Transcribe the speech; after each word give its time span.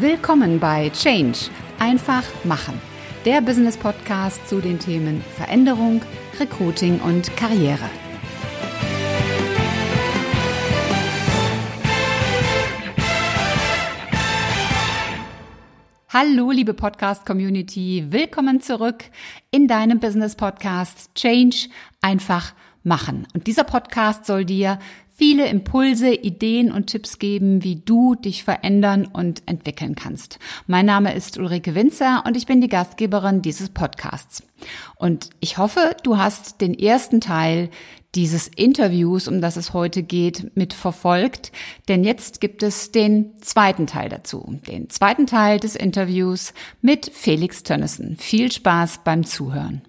Willkommen 0.00 0.58
bei 0.58 0.90
Change. 0.90 1.50
Einfach 1.78 2.24
machen. 2.42 2.80
Der 3.24 3.40
Business 3.40 3.76
Podcast 3.76 4.48
zu 4.48 4.60
den 4.60 4.80
Themen 4.80 5.22
Veränderung, 5.36 6.02
Recruiting 6.40 6.98
und 6.98 7.36
Karriere. 7.36 7.88
Hallo, 16.12 16.50
liebe 16.50 16.74
Podcast-Community. 16.74 18.06
Willkommen 18.10 18.60
zurück 18.60 19.04
in 19.52 19.68
deinem 19.68 20.00
Business 20.00 20.34
Podcast 20.34 21.14
Change. 21.14 21.68
Einfach 22.00 22.52
machen. 22.82 23.28
Und 23.32 23.46
dieser 23.46 23.64
Podcast 23.64 24.26
soll 24.26 24.44
dir 24.44 24.80
viele 25.16 25.46
Impulse, 25.46 26.12
Ideen 26.12 26.72
und 26.72 26.88
Tipps 26.88 27.18
geben, 27.18 27.62
wie 27.62 27.76
du 27.76 28.14
dich 28.16 28.42
verändern 28.42 29.06
und 29.06 29.42
entwickeln 29.46 29.94
kannst. 29.94 30.38
Mein 30.66 30.86
Name 30.86 31.14
ist 31.14 31.38
Ulrike 31.38 31.74
Winzer 31.74 32.24
und 32.26 32.36
ich 32.36 32.46
bin 32.46 32.60
die 32.60 32.68
Gastgeberin 32.68 33.40
dieses 33.40 33.68
Podcasts. 33.68 34.42
Und 34.96 35.30
ich 35.40 35.56
hoffe, 35.56 35.96
du 36.02 36.18
hast 36.18 36.60
den 36.60 36.74
ersten 36.74 37.20
Teil 37.20 37.70
dieses 38.14 38.48
Interviews, 38.48 39.28
um 39.28 39.40
das 39.40 39.56
es 39.56 39.72
heute 39.72 40.02
geht, 40.02 40.56
mit 40.56 40.72
verfolgt. 40.72 41.52
Denn 41.88 42.04
jetzt 42.04 42.40
gibt 42.40 42.62
es 42.62 42.92
den 42.92 43.36
zweiten 43.40 43.86
Teil 43.86 44.08
dazu. 44.08 44.60
Den 44.68 44.88
zweiten 44.90 45.26
Teil 45.26 45.58
des 45.60 45.76
Interviews 45.76 46.54
mit 46.80 47.10
Felix 47.12 47.62
Tönnissen. 47.62 48.16
Viel 48.16 48.50
Spaß 48.50 49.00
beim 49.04 49.24
Zuhören. 49.24 49.82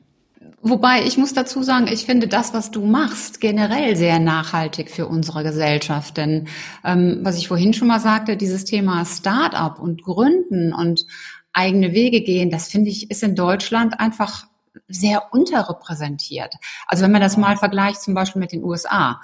Wobei 0.68 1.04
ich 1.05 1.16
muss 1.20 1.32
dazu 1.32 1.62
sagen, 1.62 1.86
ich 1.86 2.08
finde 2.08 2.28
das, 2.28 2.52
was 2.55 2.72
du 2.72 2.84
machst, 2.84 3.40
generell 3.40 3.96
sehr 3.96 4.18
nachhaltig 4.18 4.90
für 4.90 5.05
unsere 5.05 5.44
Gesellschaft. 5.44 6.18
Denn 6.18 6.48
ähm, 6.84 7.20
was 7.22 7.38
ich 7.38 7.48
vorhin 7.48 7.76
schon 7.76 7.88
mal 7.88 8.00
sagte, 8.00 8.36
dieses 8.36 8.66
Thema 8.66 9.05
Start-up 9.05 9.78
und 9.78 10.02
Gründen 10.02 10.74
und 10.74 11.05
eigene 11.54 11.94
Wege 11.94 12.22
gehen, 12.22 12.50
das 12.50 12.68
finde 12.68 12.90
ich, 12.90 13.12
ist 13.12 13.22
in 13.22 13.35
Deutschland 13.35 13.99
einfach 13.99 14.48
sehr 14.88 15.32
unterrepräsentiert. 15.32 16.55
Also 16.88 17.04
wenn 17.04 17.12
man 17.12 17.22
das 17.22 17.38
mal 17.38 17.57
vergleicht 17.57 18.02
zum 18.02 18.16
Beispiel 18.16 18.40
mit 18.40 18.52
den 18.52 18.63
USA. 18.63 19.22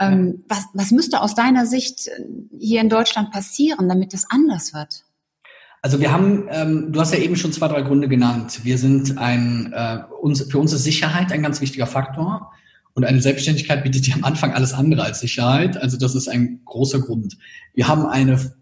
Ähm, 0.00 0.42
was, 0.48 0.68
was 0.72 0.90
müsste 0.90 1.20
aus 1.20 1.34
deiner 1.34 1.66
Sicht 1.66 2.08
hier 2.58 2.80
in 2.80 2.88
Deutschland 2.88 3.30
passieren, 3.30 3.90
damit 3.90 4.14
es 4.14 4.24
anders 4.30 4.72
wird? 4.72 5.04
Also 5.80 6.00
wir 6.00 6.12
haben, 6.12 6.48
ähm, 6.50 6.92
du 6.92 7.00
hast 7.00 7.12
ja 7.12 7.20
eben 7.20 7.36
schon 7.36 7.52
zwei, 7.52 7.68
drei 7.68 7.82
Gründe 7.82 8.08
genannt. 8.08 8.60
Wir 8.64 8.78
sind 8.78 9.18
ein, 9.18 9.72
äh, 9.72 9.98
uns, 10.20 10.42
für 10.42 10.58
uns 10.58 10.72
ist 10.72 10.84
Sicherheit 10.84 11.30
ein 11.32 11.42
ganz 11.42 11.60
wichtiger 11.60 11.86
Faktor. 11.86 12.52
Und 12.94 13.04
eine 13.04 13.22
Selbstständigkeit 13.22 13.84
bietet 13.84 14.08
ja 14.08 14.16
am 14.16 14.24
Anfang 14.24 14.52
alles 14.52 14.72
andere 14.72 15.04
als 15.04 15.20
Sicherheit. 15.20 15.76
Also 15.76 15.96
das 15.96 16.16
ist 16.16 16.28
ein 16.28 16.62
großer 16.64 16.98
Grund. 16.98 17.38
Wir 17.74 17.86
haben 17.86 18.06
eine 18.06 18.52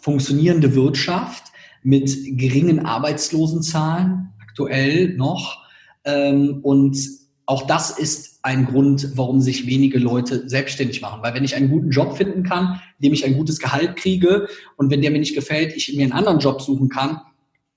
funktionierende 0.00 0.74
Wirtschaft 0.74 1.44
mit 1.84 2.10
geringen 2.36 2.84
Arbeitslosenzahlen 2.84 4.32
aktuell 4.42 5.14
noch. 5.16 5.62
Ähm, 6.04 6.60
und 6.62 6.98
auch 7.46 7.66
das 7.68 7.90
ist 7.90 8.35
ein 8.46 8.64
Grund, 8.64 9.10
warum 9.16 9.40
sich 9.40 9.66
wenige 9.66 9.98
Leute 9.98 10.48
selbstständig 10.48 11.00
machen. 11.00 11.20
Weil 11.20 11.34
wenn 11.34 11.42
ich 11.42 11.56
einen 11.56 11.68
guten 11.68 11.90
Job 11.90 12.16
finden 12.16 12.44
kann, 12.44 12.80
in 13.00 13.06
dem 13.06 13.12
ich 13.12 13.24
ein 13.24 13.34
gutes 13.34 13.58
Gehalt 13.58 13.96
kriege 13.96 14.46
und 14.76 14.88
wenn 14.88 15.02
der 15.02 15.10
mir 15.10 15.18
nicht 15.18 15.34
gefällt, 15.34 15.74
ich 15.74 15.92
mir 15.96 16.04
einen 16.04 16.12
anderen 16.12 16.38
Job 16.38 16.62
suchen 16.62 16.88
kann, 16.88 17.20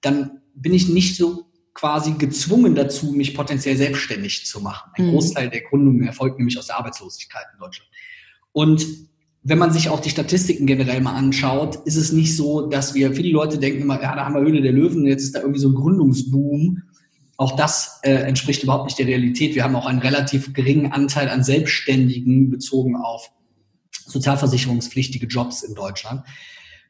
dann 0.02 0.42
bin 0.54 0.76
ich 0.76 0.88
nicht 0.88 1.18
so 1.18 1.48
quasi 1.74 2.14
gezwungen 2.20 2.76
dazu, 2.76 3.14
mich 3.14 3.34
potenziell 3.34 3.78
selbstständig 3.78 4.46
zu 4.46 4.62
machen. 4.62 4.92
Ein 4.94 5.08
mhm. 5.08 5.12
Großteil 5.12 5.50
der 5.50 5.62
Gründungen 5.62 6.04
erfolgt 6.04 6.38
nämlich 6.38 6.60
aus 6.60 6.68
der 6.68 6.78
Arbeitslosigkeit 6.78 7.46
in 7.54 7.60
Deutschland. 7.60 7.90
Und 8.52 8.86
wenn 9.42 9.58
man 9.58 9.74
sich 9.74 9.90
auch 9.90 10.02
die 10.02 10.12
Statistiken 10.12 10.68
generell 10.68 11.02
mal 11.02 11.16
anschaut, 11.16 11.78
ist 11.86 11.96
es 11.96 12.12
nicht 12.12 12.38
so, 12.38 12.68
dass 12.68 12.94
wir, 12.94 13.14
viele 13.14 13.32
Leute 13.32 13.58
denken 13.58 13.82
immer, 13.82 14.00
ja, 14.00 14.16
da 14.16 14.26
haben 14.26 14.36
wir 14.36 14.42
Höhle 14.42 14.62
der 14.62 14.74
Löwen, 14.74 15.08
jetzt 15.08 15.24
ist 15.24 15.34
da 15.34 15.40
irgendwie 15.40 15.62
so 15.62 15.70
ein 15.70 15.76
Gründungsboom. 15.76 16.84
Auch 17.40 17.56
das 17.56 18.02
äh, 18.04 18.12
entspricht 18.12 18.64
überhaupt 18.64 18.84
nicht 18.84 19.00
der 19.00 19.08
Realität. 19.08 19.56
Wir 19.56 19.64
haben 19.64 19.78
auch 19.78 19.86
einen 19.86 20.00
relativ 20.00 20.54
geringen 20.54 20.92
Anteil 20.92 21.30
an 21.30 21.42
Selbstständigen 21.42 22.50
bezogen 22.50 22.98
auf 22.98 23.32
sozialversicherungspflichtige 24.06 25.26
Jobs 25.26 25.64
in 25.64 25.74
Deutschland. 25.74 26.24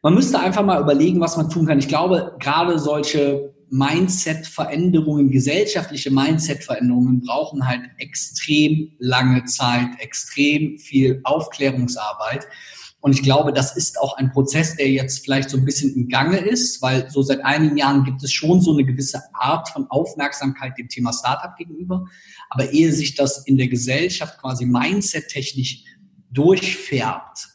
Man 0.01 0.15
müsste 0.15 0.39
einfach 0.39 0.65
mal 0.65 0.81
überlegen, 0.81 1.21
was 1.21 1.37
man 1.37 1.51
tun 1.51 1.67
kann. 1.67 1.77
Ich 1.77 1.87
glaube, 1.87 2.35
gerade 2.39 2.79
solche 2.79 3.53
Mindset-Veränderungen, 3.69 5.29
gesellschaftliche 5.29 6.09
Mindset-Veränderungen 6.09 7.21
brauchen 7.21 7.67
halt 7.67 7.81
extrem 7.99 8.93
lange 8.97 9.45
Zeit, 9.45 9.89
extrem 9.99 10.79
viel 10.79 11.21
Aufklärungsarbeit. 11.25 12.47
Und 13.01 13.13
ich 13.13 13.23
glaube, 13.23 13.53
das 13.53 13.77
ist 13.77 13.99
auch 13.99 14.17
ein 14.17 14.31
Prozess, 14.31 14.75
der 14.75 14.89
jetzt 14.89 15.23
vielleicht 15.23 15.49
so 15.49 15.57
ein 15.57 15.63
bisschen 15.63 15.95
im 15.95 16.09
Gange 16.09 16.37
ist, 16.37 16.81
weil 16.81 17.09
so 17.09 17.21
seit 17.21 17.43
einigen 17.45 17.77
Jahren 17.77 18.03
gibt 18.03 18.21
es 18.23 18.31
schon 18.31 18.59
so 18.61 18.73
eine 18.73 18.83
gewisse 18.83 19.21
Art 19.33 19.69
von 19.69 19.87
Aufmerksamkeit 19.89 20.77
dem 20.77 20.89
Thema 20.89 21.13
Startup 21.13 21.55
gegenüber. 21.55 22.05
Aber 22.49 22.71
ehe 22.71 22.91
sich 22.91 23.15
das 23.15 23.45
in 23.45 23.57
der 23.57 23.69
Gesellschaft 23.69 24.37
quasi 24.39 24.65
mindset-technisch 24.65 25.83
durchfärbt, 26.31 27.47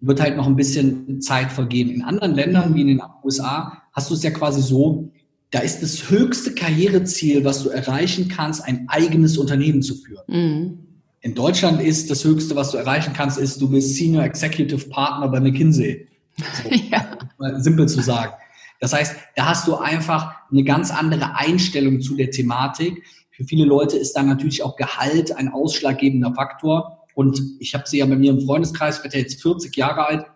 wird 0.00 0.20
halt 0.20 0.36
noch 0.36 0.46
ein 0.46 0.56
bisschen 0.56 1.20
Zeit 1.20 1.52
vergehen. 1.52 1.88
In 1.88 2.02
anderen 2.02 2.34
Ländern 2.34 2.74
wie 2.74 2.82
in 2.82 2.88
den 2.88 3.02
USA 3.22 3.82
hast 3.92 4.10
du 4.10 4.14
es 4.14 4.22
ja 4.22 4.30
quasi 4.30 4.60
so, 4.60 5.12
da 5.50 5.60
ist 5.60 5.82
das 5.82 6.10
höchste 6.10 6.52
Karriereziel, 6.52 7.44
was 7.44 7.62
du 7.62 7.68
erreichen 7.68 8.28
kannst, 8.28 8.64
ein 8.64 8.88
eigenes 8.88 9.38
Unternehmen 9.38 9.82
zu 9.82 9.94
führen. 9.94 10.24
Mhm. 10.26 10.78
In 11.24 11.34
Deutschland 11.34 11.80
ist 11.80 12.10
das 12.10 12.22
Höchste, 12.22 12.54
was 12.54 12.70
du 12.72 12.76
erreichen 12.76 13.14
kannst, 13.14 13.38
ist, 13.38 13.58
du 13.58 13.70
bist 13.70 13.94
Senior 13.94 14.24
Executive 14.24 14.90
Partner 14.90 15.26
bei 15.28 15.40
McKinsey. 15.40 16.06
So, 16.62 16.68
ja. 16.68 17.16
Simpel 17.60 17.88
zu 17.88 18.02
sagen. 18.02 18.34
Das 18.80 18.92
heißt, 18.92 19.16
da 19.34 19.46
hast 19.46 19.66
du 19.66 19.76
einfach 19.76 20.34
eine 20.50 20.64
ganz 20.64 20.90
andere 20.90 21.36
Einstellung 21.36 22.02
zu 22.02 22.16
der 22.16 22.30
Thematik. 22.30 23.04
Für 23.30 23.44
viele 23.44 23.64
Leute 23.64 23.96
ist 23.96 24.12
dann 24.14 24.26
natürlich 24.26 24.62
auch 24.62 24.76
Gehalt 24.76 25.34
ein 25.34 25.48
ausschlaggebender 25.48 26.34
Faktor. 26.34 27.06
Und 27.14 27.40
ich 27.58 27.72
habe 27.72 27.84
sie 27.86 27.98
ja 27.98 28.06
bei 28.06 28.16
mir 28.16 28.32
im 28.32 28.42
Freundeskreis, 28.42 28.98
ich 28.98 29.04
werde 29.04 29.16
ja 29.16 29.22
jetzt 29.22 29.40
40 29.40 29.74
Jahre 29.76 30.06
alt, 30.06 30.26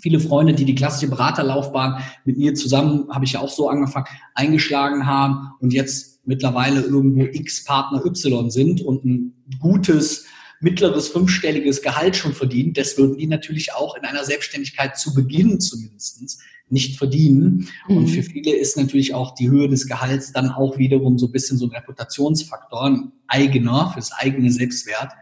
viele 0.00 0.18
Freunde, 0.18 0.54
die 0.54 0.64
die 0.64 0.74
klassische 0.74 1.08
Beraterlaufbahn 1.08 2.02
mit 2.24 2.36
mir 2.36 2.54
zusammen, 2.54 3.08
habe 3.10 3.26
ich 3.26 3.32
ja 3.32 3.40
auch 3.40 3.50
so 3.50 3.68
angefangen, 3.68 4.06
eingeschlagen 4.34 5.06
haben 5.06 5.52
und 5.60 5.72
jetzt 5.72 6.15
mittlerweile 6.26 6.80
irgendwo 6.80 7.24
X 7.24 7.64
Partner 7.64 8.04
Y 8.04 8.50
sind 8.50 8.80
und 8.80 9.04
ein 9.04 9.44
gutes 9.60 10.26
mittleres 10.60 11.08
fünfstelliges 11.08 11.82
Gehalt 11.82 12.16
schon 12.16 12.32
verdient, 12.32 12.78
das 12.78 12.96
würden 12.96 13.18
die 13.18 13.26
natürlich 13.26 13.74
auch 13.74 13.94
in 13.96 14.04
einer 14.04 14.24
Selbstständigkeit 14.24 14.98
zu 14.98 15.14
Beginn 15.14 15.60
zumindest 15.60 16.40
nicht 16.68 16.98
verdienen. 16.98 17.68
Mhm. 17.88 17.96
Und 17.96 18.08
für 18.08 18.22
viele 18.22 18.54
ist 18.56 18.76
natürlich 18.76 19.14
auch 19.14 19.34
die 19.34 19.50
Höhe 19.50 19.68
des 19.68 19.86
Gehalts 19.86 20.32
dann 20.32 20.50
auch 20.50 20.78
wiederum 20.78 21.18
so 21.18 21.26
ein 21.26 21.32
bisschen 21.32 21.58
so 21.58 21.66
ein 21.66 21.72
Reputationsfaktor, 21.72 22.84
ein 22.84 23.12
eigener 23.28 23.90
fürs 23.92 24.12
eigene 24.12 24.50
Selbstwert. 24.50 25.12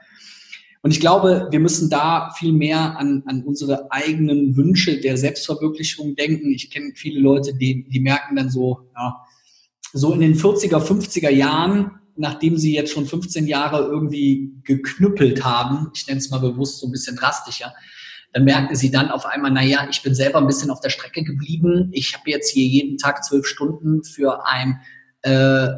Und 0.83 0.91
ich 0.91 1.01
glaube, 1.01 1.49
wir 1.51 1.61
müssen 1.61 1.89
da 1.89 2.31
viel 2.37 2.53
mehr 2.53 2.99
an, 2.99 3.23
an 3.27 3.43
unsere 3.43 3.91
eigenen 3.91 4.55
Wünsche 4.55 5.01
der 5.01 5.17
Selbstverwirklichung 5.17 6.15
denken. 6.15 6.53
Ich 6.53 6.71
kenne 6.71 6.93
viele 6.95 7.21
Leute, 7.21 7.55
die, 7.55 7.89
die 7.89 8.01
merken 8.01 8.37
dann 8.37 8.51
so, 8.51 8.81
ja, 8.95 9.24
so 9.95 10.13
in 10.13 10.21
den 10.21 10.35
40er, 10.35 10.85
50er 10.85 11.31
Jahren, 11.31 11.93
nachdem 12.17 12.59
sie 12.59 12.75
jetzt 12.75 12.93
schon 12.93 13.07
15 13.07 13.47
Jahre 13.47 13.85
irgendwie 13.85 14.53
geknüppelt 14.65 15.45
haben, 15.45 15.91
ich 15.95 16.07
nenne 16.07 16.19
es 16.19 16.31
mal 16.31 16.41
bewusst 16.41 16.81
so 16.81 16.89
ein 16.89 16.93
bisschen 16.93 17.17
drastischer, 17.17 17.73
dann 18.33 18.45
merken 18.45 18.75
sie 18.75 18.91
dann 18.91 19.13
auf 19.13 19.25
einmal, 19.25 19.53
naja, 19.53 19.87
ich 19.89 20.03
bin 20.03 20.15
selber 20.15 20.39
ein 20.39 20.49
bisschen 20.49 20.71
auf 20.71 20.81
der 20.81 20.91
Strecke 20.91 21.23
geblieben. 21.23 21.91
Ich 21.93 22.13
habe 22.15 22.29
jetzt 22.29 22.51
hier 22.51 22.67
jeden 22.67 22.99
Tag 22.99 23.25
zwölf 23.25 23.47
Stunden 23.47 24.03
für 24.03 24.45
ein 24.45 24.81
äh, 25.23 25.69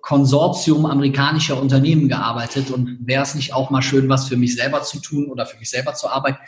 Konsortium 0.00 0.86
amerikanischer 0.86 1.60
Unternehmen 1.60 2.08
gearbeitet 2.08 2.70
und 2.70 2.98
wäre 3.00 3.24
es 3.24 3.34
nicht 3.34 3.52
auch 3.52 3.70
mal 3.70 3.82
schön, 3.82 4.08
was 4.08 4.28
für 4.28 4.36
mich 4.36 4.54
selber 4.54 4.82
zu 4.82 5.00
tun 5.00 5.28
oder 5.30 5.46
für 5.46 5.58
mich 5.58 5.68
selber 5.68 5.94
zu 5.94 6.08
arbeiten, 6.08 6.38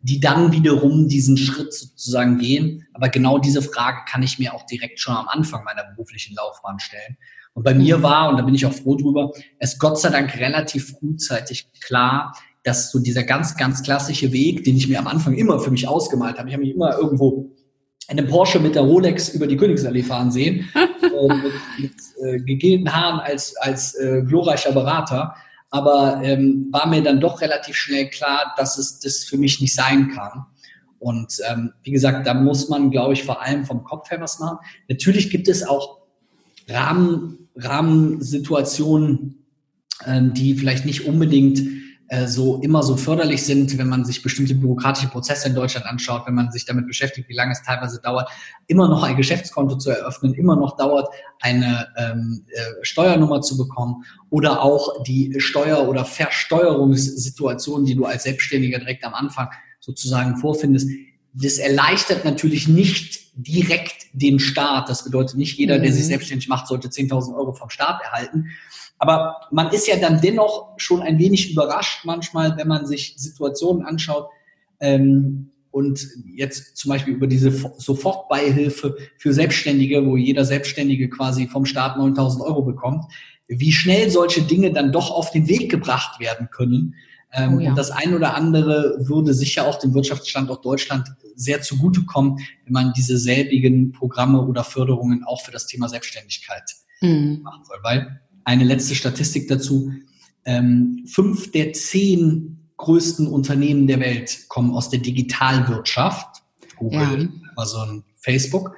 die 0.00 0.20
dann 0.20 0.52
wiederum 0.52 1.08
diesen 1.08 1.36
Schritt 1.36 1.72
sozusagen 1.72 2.38
gehen. 2.38 2.86
Aber 2.92 3.08
genau 3.08 3.38
diese 3.38 3.62
Frage 3.62 3.98
kann 4.08 4.22
ich 4.22 4.38
mir 4.38 4.54
auch 4.54 4.64
direkt 4.66 5.00
schon 5.00 5.14
am 5.14 5.28
Anfang 5.28 5.64
meiner 5.64 5.84
beruflichen 5.84 6.34
Laufbahn 6.36 6.78
stellen. 6.78 7.16
Und 7.54 7.64
bei 7.64 7.74
mir 7.74 8.02
war, 8.02 8.28
und 8.28 8.36
da 8.36 8.42
bin 8.42 8.54
ich 8.54 8.64
auch 8.66 8.72
froh 8.72 8.96
drüber, 8.96 9.32
es 9.58 9.78
Gott 9.78 9.98
sei 9.98 10.10
Dank 10.10 10.36
relativ 10.38 10.96
frühzeitig 10.98 11.72
klar, 11.80 12.32
dass 12.62 12.92
so 12.92 12.98
dieser 13.00 13.24
ganz, 13.24 13.56
ganz 13.56 13.82
klassische 13.82 14.32
Weg, 14.32 14.64
den 14.64 14.76
ich 14.76 14.88
mir 14.88 14.98
am 14.98 15.08
Anfang 15.08 15.34
immer 15.34 15.58
für 15.58 15.70
mich 15.70 15.88
ausgemalt 15.88 16.38
habe, 16.38 16.48
ich 16.48 16.54
habe 16.54 16.64
mich 16.64 16.74
immer 16.74 16.96
irgendwo 16.96 17.50
in 18.08 18.18
einem 18.18 18.28
Porsche 18.28 18.58
mit 18.58 18.74
der 18.74 18.82
Rolex 18.82 19.30
über 19.30 19.46
die 19.46 19.56
Königsallee 19.56 20.02
fahren 20.02 20.30
sehen, 20.30 20.68
äh, 20.74 21.34
mit, 21.34 21.52
mit 21.78 21.92
äh, 22.22 22.38
gegelten 22.38 22.94
Haaren 22.94 23.20
als, 23.20 23.56
als 23.56 23.94
äh, 23.96 24.22
glorreicher 24.22 24.72
Berater. 24.72 25.34
Aber 25.70 26.20
ähm, 26.22 26.68
war 26.70 26.86
mir 26.86 27.02
dann 27.02 27.20
doch 27.20 27.40
relativ 27.40 27.76
schnell 27.76 28.08
klar, 28.08 28.54
dass 28.56 28.78
es 28.78 29.00
das 29.00 29.24
für 29.24 29.36
mich 29.36 29.60
nicht 29.60 29.74
sein 29.74 30.10
kann. 30.10 30.46
Und 30.98 31.38
ähm, 31.48 31.72
wie 31.82 31.90
gesagt, 31.90 32.26
da 32.26 32.34
muss 32.34 32.68
man, 32.68 32.90
glaube 32.90 33.12
ich, 33.12 33.24
vor 33.24 33.42
allem 33.42 33.64
vom 33.64 33.84
Kopf 33.84 34.10
her 34.10 34.20
was 34.20 34.38
machen. 34.38 34.58
Natürlich 34.88 35.30
gibt 35.30 35.48
es 35.48 35.66
auch 35.66 35.98
Rahmen, 36.68 37.48
Rahmensituationen, 37.54 39.44
ähm, 40.04 40.34
die 40.34 40.54
vielleicht 40.54 40.86
nicht 40.86 41.06
unbedingt 41.06 41.60
äh, 42.08 42.26
so 42.26 42.60
immer 42.62 42.82
so 42.82 42.96
förderlich 42.96 43.42
sind, 43.42 43.76
wenn 43.76 43.88
man 43.88 44.04
sich 44.04 44.22
bestimmte 44.22 44.54
bürokratische 44.54 45.08
Prozesse 45.08 45.48
in 45.48 45.54
Deutschland 45.54 45.86
anschaut, 45.86 46.26
wenn 46.26 46.34
man 46.34 46.50
sich 46.50 46.64
damit 46.64 46.86
beschäftigt, 46.86 47.28
wie 47.28 47.34
lange 47.34 47.52
es 47.52 47.62
teilweise 47.62 48.00
dauert, 48.00 48.30
immer 48.66 48.88
noch 48.88 49.02
ein 49.02 49.16
Geschäftskonto 49.16 49.76
zu 49.76 49.90
eröffnen, 49.90 50.32
immer 50.34 50.56
noch 50.56 50.76
dauert, 50.76 51.08
eine 51.40 51.88
ähm, 51.98 52.46
äh, 52.48 52.60
Steuernummer 52.82 53.42
zu 53.42 53.58
bekommen 53.58 54.04
oder 54.30 54.62
auch 54.62 55.02
die 55.02 55.34
Steuer- 55.38 55.86
oder 55.86 56.06
Versteuerungssituation, 56.06 57.84
die 57.84 57.94
du 57.94 58.06
als 58.06 58.22
Selbstständiger 58.22 58.78
direkt 58.78 59.04
am 59.04 59.12
Anfang 59.12 59.50
sozusagen 59.80 60.38
vorfindest. 60.38 60.88
Das 61.34 61.58
erleichtert 61.58 62.24
natürlich 62.24 62.68
nicht 62.68 63.36
direkt 63.36 64.06
den 64.12 64.40
Staat. 64.40 64.88
Das 64.88 65.04
bedeutet, 65.04 65.36
nicht 65.36 65.58
jeder, 65.58 65.78
der 65.78 65.92
sich 65.92 66.04
mhm. 66.04 66.08
selbstständig 66.08 66.48
macht, 66.48 66.66
sollte 66.66 66.88
10.000 66.88 67.36
Euro 67.36 67.52
vom 67.52 67.70
Staat 67.70 68.02
erhalten. 68.02 68.46
Aber 68.98 69.36
man 69.50 69.70
ist 69.70 69.86
ja 69.86 69.96
dann 69.96 70.20
dennoch 70.20 70.74
schon 70.76 71.02
ein 71.02 71.18
wenig 71.18 71.52
überrascht 71.52 72.04
manchmal, 72.04 72.56
wenn 72.56 72.68
man 72.68 72.86
sich 72.86 73.14
Situationen 73.16 73.84
anschaut 73.84 74.28
ähm, 74.80 75.50
und 75.70 76.00
jetzt 76.34 76.76
zum 76.76 76.90
Beispiel 76.90 77.14
über 77.14 77.26
diese 77.26 77.50
Sofortbeihilfe 77.50 78.96
für 79.16 79.32
Selbstständige, 79.32 80.04
wo 80.04 80.16
jeder 80.16 80.44
Selbstständige 80.44 81.08
quasi 81.08 81.46
vom 81.46 81.64
Staat 81.64 81.96
9000 81.96 82.44
Euro 82.44 82.62
bekommt, 82.62 83.04
wie 83.46 83.72
schnell 83.72 84.10
solche 84.10 84.42
Dinge 84.42 84.72
dann 84.72 84.92
doch 84.92 85.10
auf 85.10 85.30
den 85.30 85.48
Weg 85.48 85.70
gebracht 85.70 86.20
werden 86.20 86.48
können. 86.50 86.94
Ähm, 87.32 87.56
oh 87.56 87.60
ja. 87.60 87.70
Und 87.70 87.76
das 87.76 87.90
ein 87.90 88.14
oder 88.14 88.34
andere 88.34 88.96
würde 89.00 89.34
sicher 89.34 89.66
auch 89.66 89.78
dem 89.78 89.94
Wirtschaftsstandort 89.94 90.64
Deutschland 90.64 91.08
sehr 91.34 91.60
zugutekommen, 91.60 92.38
wenn 92.64 92.72
man 92.72 92.92
diese 92.96 93.18
selbigen 93.18 93.92
Programme 93.92 94.44
oder 94.44 94.64
Förderungen 94.64 95.24
auch 95.24 95.42
für 95.42 95.52
das 95.52 95.66
Thema 95.66 95.88
Selbstständigkeit 95.88 96.64
mhm. 97.00 97.40
machen 97.42 97.64
soll. 97.64 97.78
Weil 97.82 98.20
eine 98.48 98.64
letzte 98.64 98.94
Statistik 98.94 99.46
dazu. 99.46 99.92
Ähm, 100.46 101.04
fünf 101.06 101.52
der 101.52 101.74
zehn 101.74 102.70
größten 102.78 103.26
Unternehmen 103.26 103.86
der 103.86 104.00
Welt 104.00 104.48
kommen 104.48 104.74
aus 104.74 104.88
der 104.88 105.00
Digitalwirtschaft. 105.00 106.42
Google, 106.76 107.30
ja. 107.30 107.50
Amazon, 107.54 108.04
Facebook. 108.16 108.74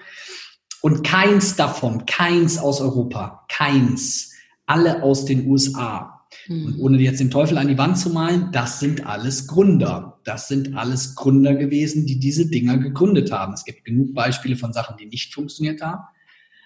Und 0.82 1.04
keins 1.04 1.54
davon, 1.54 2.04
keins 2.06 2.58
aus 2.58 2.80
Europa, 2.80 3.44
keins, 3.48 4.32
alle 4.66 5.04
aus 5.04 5.24
den 5.24 5.46
USA. 5.46 6.26
Mhm. 6.48 6.64
Und 6.64 6.78
ohne 6.80 6.98
jetzt 6.98 7.20
den 7.20 7.30
Teufel 7.30 7.56
an 7.56 7.68
die 7.68 7.78
Wand 7.78 7.96
zu 7.96 8.10
malen, 8.10 8.50
das 8.50 8.80
sind 8.80 9.06
alles 9.06 9.46
Gründer. 9.46 10.18
Das 10.24 10.48
sind 10.48 10.74
alles 10.74 11.14
Gründer 11.14 11.54
gewesen, 11.54 12.06
die 12.06 12.18
diese 12.18 12.50
Dinger 12.50 12.76
gegründet 12.76 13.30
haben. 13.30 13.52
Es 13.52 13.64
gibt 13.64 13.84
genug 13.84 14.14
Beispiele 14.14 14.56
von 14.56 14.72
Sachen, 14.72 14.96
die 14.96 15.06
nicht 15.06 15.32
funktioniert 15.32 15.80
haben. 15.80 16.02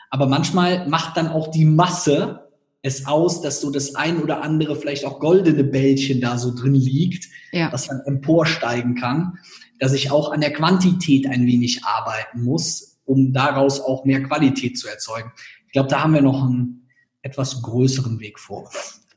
Aber 0.08 0.26
manchmal 0.26 0.88
macht 0.88 1.18
dann 1.18 1.28
auch 1.28 1.48
die 1.48 1.66
Masse 1.66 2.43
es 2.84 3.06
aus, 3.06 3.40
dass 3.40 3.62
so 3.62 3.70
das 3.70 3.94
ein 3.94 4.22
oder 4.22 4.42
andere 4.42 4.76
vielleicht 4.76 5.06
auch 5.06 5.18
goldene 5.18 5.64
Bällchen 5.64 6.20
da 6.20 6.36
so 6.36 6.54
drin 6.54 6.74
liegt, 6.74 7.30
ja. 7.50 7.72
was 7.72 7.88
man 7.88 8.00
emporsteigen 8.00 8.94
kann, 8.94 9.38
dass 9.80 9.94
ich 9.94 10.10
auch 10.10 10.30
an 10.30 10.42
der 10.42 10.52
Quantität 10.52 11.26
ein 11.26 11.46
wenig 11.46 11.82
arbeiten 11.82 12.42
muss, 12.42 12.98
um 13.06 13.32
daraus 13.32 13.80
auch 13.80 14.04
mehr 14.04 14.22
Qualität 14.22 14.78
zu 14.78 14.86
erzeugen. 14.86 15.32
Ich 15.66 15.72
glaube, 15.72 15.88
da 15.88 16.02
haben 16.02 16.12
wir 16.12 16.20
noch 16.20 16.44
einen 16.44 16.86
etwas 17.22 17.62
größeren 17.62 18.20
Weg 18.20 18.38
vor. 18.38 18.70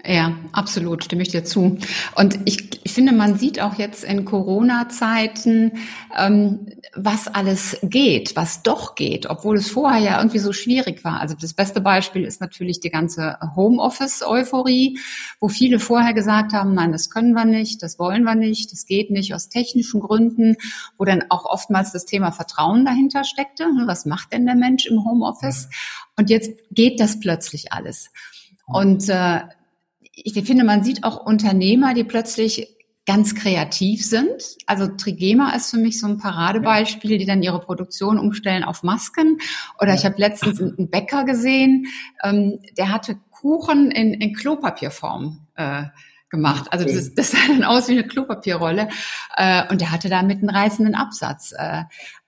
Ja, 0.05 0.37
absolut, 0.51 1.03
stimme 1.03 1.23
ich 1.23 1.29
dir 1.29 1.43
zu. 1.43 1.79
Und 2.15 2.39
ich, 2.45 2.85
ich 2.85 2.93
finde, 2.93 3.13
man 3.13 3.37
sieht 3.37 3.59
auch 3.59 3.75
jetzt 3.75 4.03
in 4.03 4.25
Corona-Zeiten, 4.25 5.71
ähm, 6.15 6.67
was 6.95 7.27
alles 7.27 7.77
geht, 7.81 8.35
was 8.35 8.61
doch 8.61 8.93
geht, 8.95 9.27
obwohl 9.27 9.57
es 9.57 9.71
vorher 9.71 9.99
ja 9.99 10.17
irgendwie 10.17 10.39
so 10.39 10.53
schwierig 10.53 11.03
war. 11.03 11.19
Also 11.19 11.35
das 11.39 11.53
beste 11.53 11.81
Beispiel 11.81 12.23
ist 12.23 12.39
natürlich 12.41 12.79
die 12.79 12.91
ganze 12.91 13.37
Homeoffice-Euphorie, 13.55 14.99
wo 15.39 15.49
viele 15.49 15.79
vorher 15.79 16.13
gesagt 16.13 16.53
haben, 16.53 16.75
nein, 16.75 16.91
das 16.91 17.09
können 17.09 17.33
wir 17.33 17.45
nicht, 17.45 17.81
das 17.81 17.97
wollen 17.97 18.23
wir 18.23 18.35
nicht, 18.35 18.71
das 18.71 18.85
geht 18.85 19.09
nicht 19.09 19.33
aus 19.33 19.49
technischen 19.49 19.99
Gründen, 19.99 20.55
wo 20.97 21.05
dann 21.05 21.23
auch 21.29 21.45
oftmals 21.45 21.91
das 21.91 22.05
Thema 22.05 22.31
Vertrauen 22.31 22.85
dahinter 22.85 23.23
steckte. 23.23 23.65
Was 23.87 24.05
macht 24.05 24.31
denn 24.31 24.45
der 24.45 24.55
Mensch 24.55 24.85
im 24.85 25.03
Homeoffice? 25.03 25.69
Und 26.15 26.29
jetzt 26.29 26.51
geht 26.71 26.99
das 26.99 27.19
plötzlich 27.19 27.73
alles. 27.73 28.11
Und 28.67 29.07
äh, 29.09 29.41
ich 30.23 30.33
finde, 30.45 30.63
man 30.63 30.83
sieht 30.83 31.03
auch 31.03 31.25
Unternehmer, 31.25 31.93
die 31.93 32.03
plötzlich 32.03 32.75
ganz 33.05 33.35
kreativ 33.35 34.05
sind. 34.05 34.57
Also 34.65 34.87
Trigema 34.87 35.51
ist 35.51 35.71
für 35.71 35.77
mich 35.77 35.99
so 35.99 36.07
ein 36.07 36.17
Paradebeispiel, 36.17 37.17
die 37.17 37.25
dann 37.25 37.41
ihre 37.41 37.61
Produktion 37.61 38.19
umstellen 38.19 38.63
auf 38.65 38.83
Masken. 38.83 39.37
Oder 39.79 39.93
ich 39.93 40.05
habe 40.05 40.15
letztens 40.17 40.59
einen 40.59 40.89
Bäcker 40.89 41.23
gesehen, 41.23 41.87
ähm, 42.23 42.59
der 42.77 42.91
hatte 42.91 43.17
Kuchen 43.31 43.91
in, 43.91 44.13
in 44.13 44.33
Klopapierform 44.33 45.47
äh, 45.55 45.83
gemacht. 46.29 46.67
Also 46.71 46.85
das, 46.85 47.13
das 47.13 47.31
sah 47.31 47.37
dann 47.47 47.63
aus 47.63 47.87
wie 47.87 47.93
eine 47.93 48.05
Klopapierrolle. 48.05 48.89
Äh, 49.37 49.63
und 49.71 49.79
der 49.79 49.91
hatte 49.91 50.09
damit 50.09 50.39
einen 50.39 50.49
reißenden 50.49 50.95
Absatz. 50.95 51.53
Äh, 51.57 51.83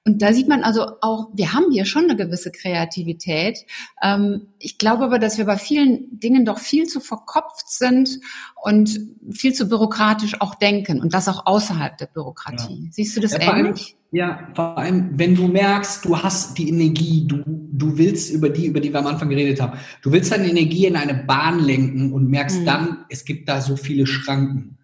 und 0.05 0.21
da 0.21 0.33
sieht 0.33 0.47
man 0.47 0.63
also 0.63 0.87
auch, 1.01 1.27
wir 1.33 1.53
haben 1.53 1.71
hier 1.71 1.85
schon 1.85 2.05
eine 2.05 2.15
gewisse 2.15 2.51
Kreativität. 2.51 3.59
Ähm, 4.01 4.47
ich 4.57 4.77
glaube 4.77 5.03
aber, 5.03 5.19
dass 5.19 5.37
wir 5.37 5.45
bei 5.45 5.57
vielen 5.57 6.19
Dingen 6.19 6.45
doch 6.45 6.57
viel 6.57 6.85
zu 6.85 6.99
verkopft 6.99 7.69
sind 7.69 8.19
und 8.63 8.99
viel 9.29 9.53
zu 9.53 9.67
bürokratisch 9.67 10.39
auch 10.39 10.55
denken 10.55 11.01
und 11.01 11.13
das 11.13 11.27
auch 11.27 11.45
außerhalb 11.45 11.97
der 11.97 12.07
Bürokratie. 12.07 12.85
Ja. 12.85 12.91
Siehst 12.91 13.17
du 13.17 13.21
das 13.21 13.33
ja, 13.33 13.55
ähnlich? 13.55 13.97
ja, 14.11 14.47
vor 14.55 14.77
allem, 14.77 15.11
wenn 15.19 15.35
du 15.35 15.47
merkst, 15.47 16.05
du 16.05 16.17
hast 16.17 16.57
die 16.57 16.69
Energie, 16.69 17.27
du, 17.27 17.43
du 17.45 17.97
willst 17.97 18.31
über 18.31 18.49
die, 18.49 18.67
über 18.67 18.79
die 18.79 18.91
wir 18.91 18.99
am 18.99 19.07
Anfang 19.07 19.29
geredet 19.29 19.61
haben, 19.61 19.77
du 20.01 20.11
willst 20.11 20.31
deine 20.31 20.49
Energie 20.49 20.87
in 20.87 20.95
eine 20.95 21.13
Bahn 21.13 21.59
lenken 21.59 22.13
und 22.13 22.29
merkst 22.29 22.61
mhm. 22.61 22.65
dann, 22.65 23.05
es 23.09 23.25
gibt 23.25 23.49
da 23.49 23.61
so 23.61 23.75
viele 23.75 24.07
Schranken. 24.07 24.77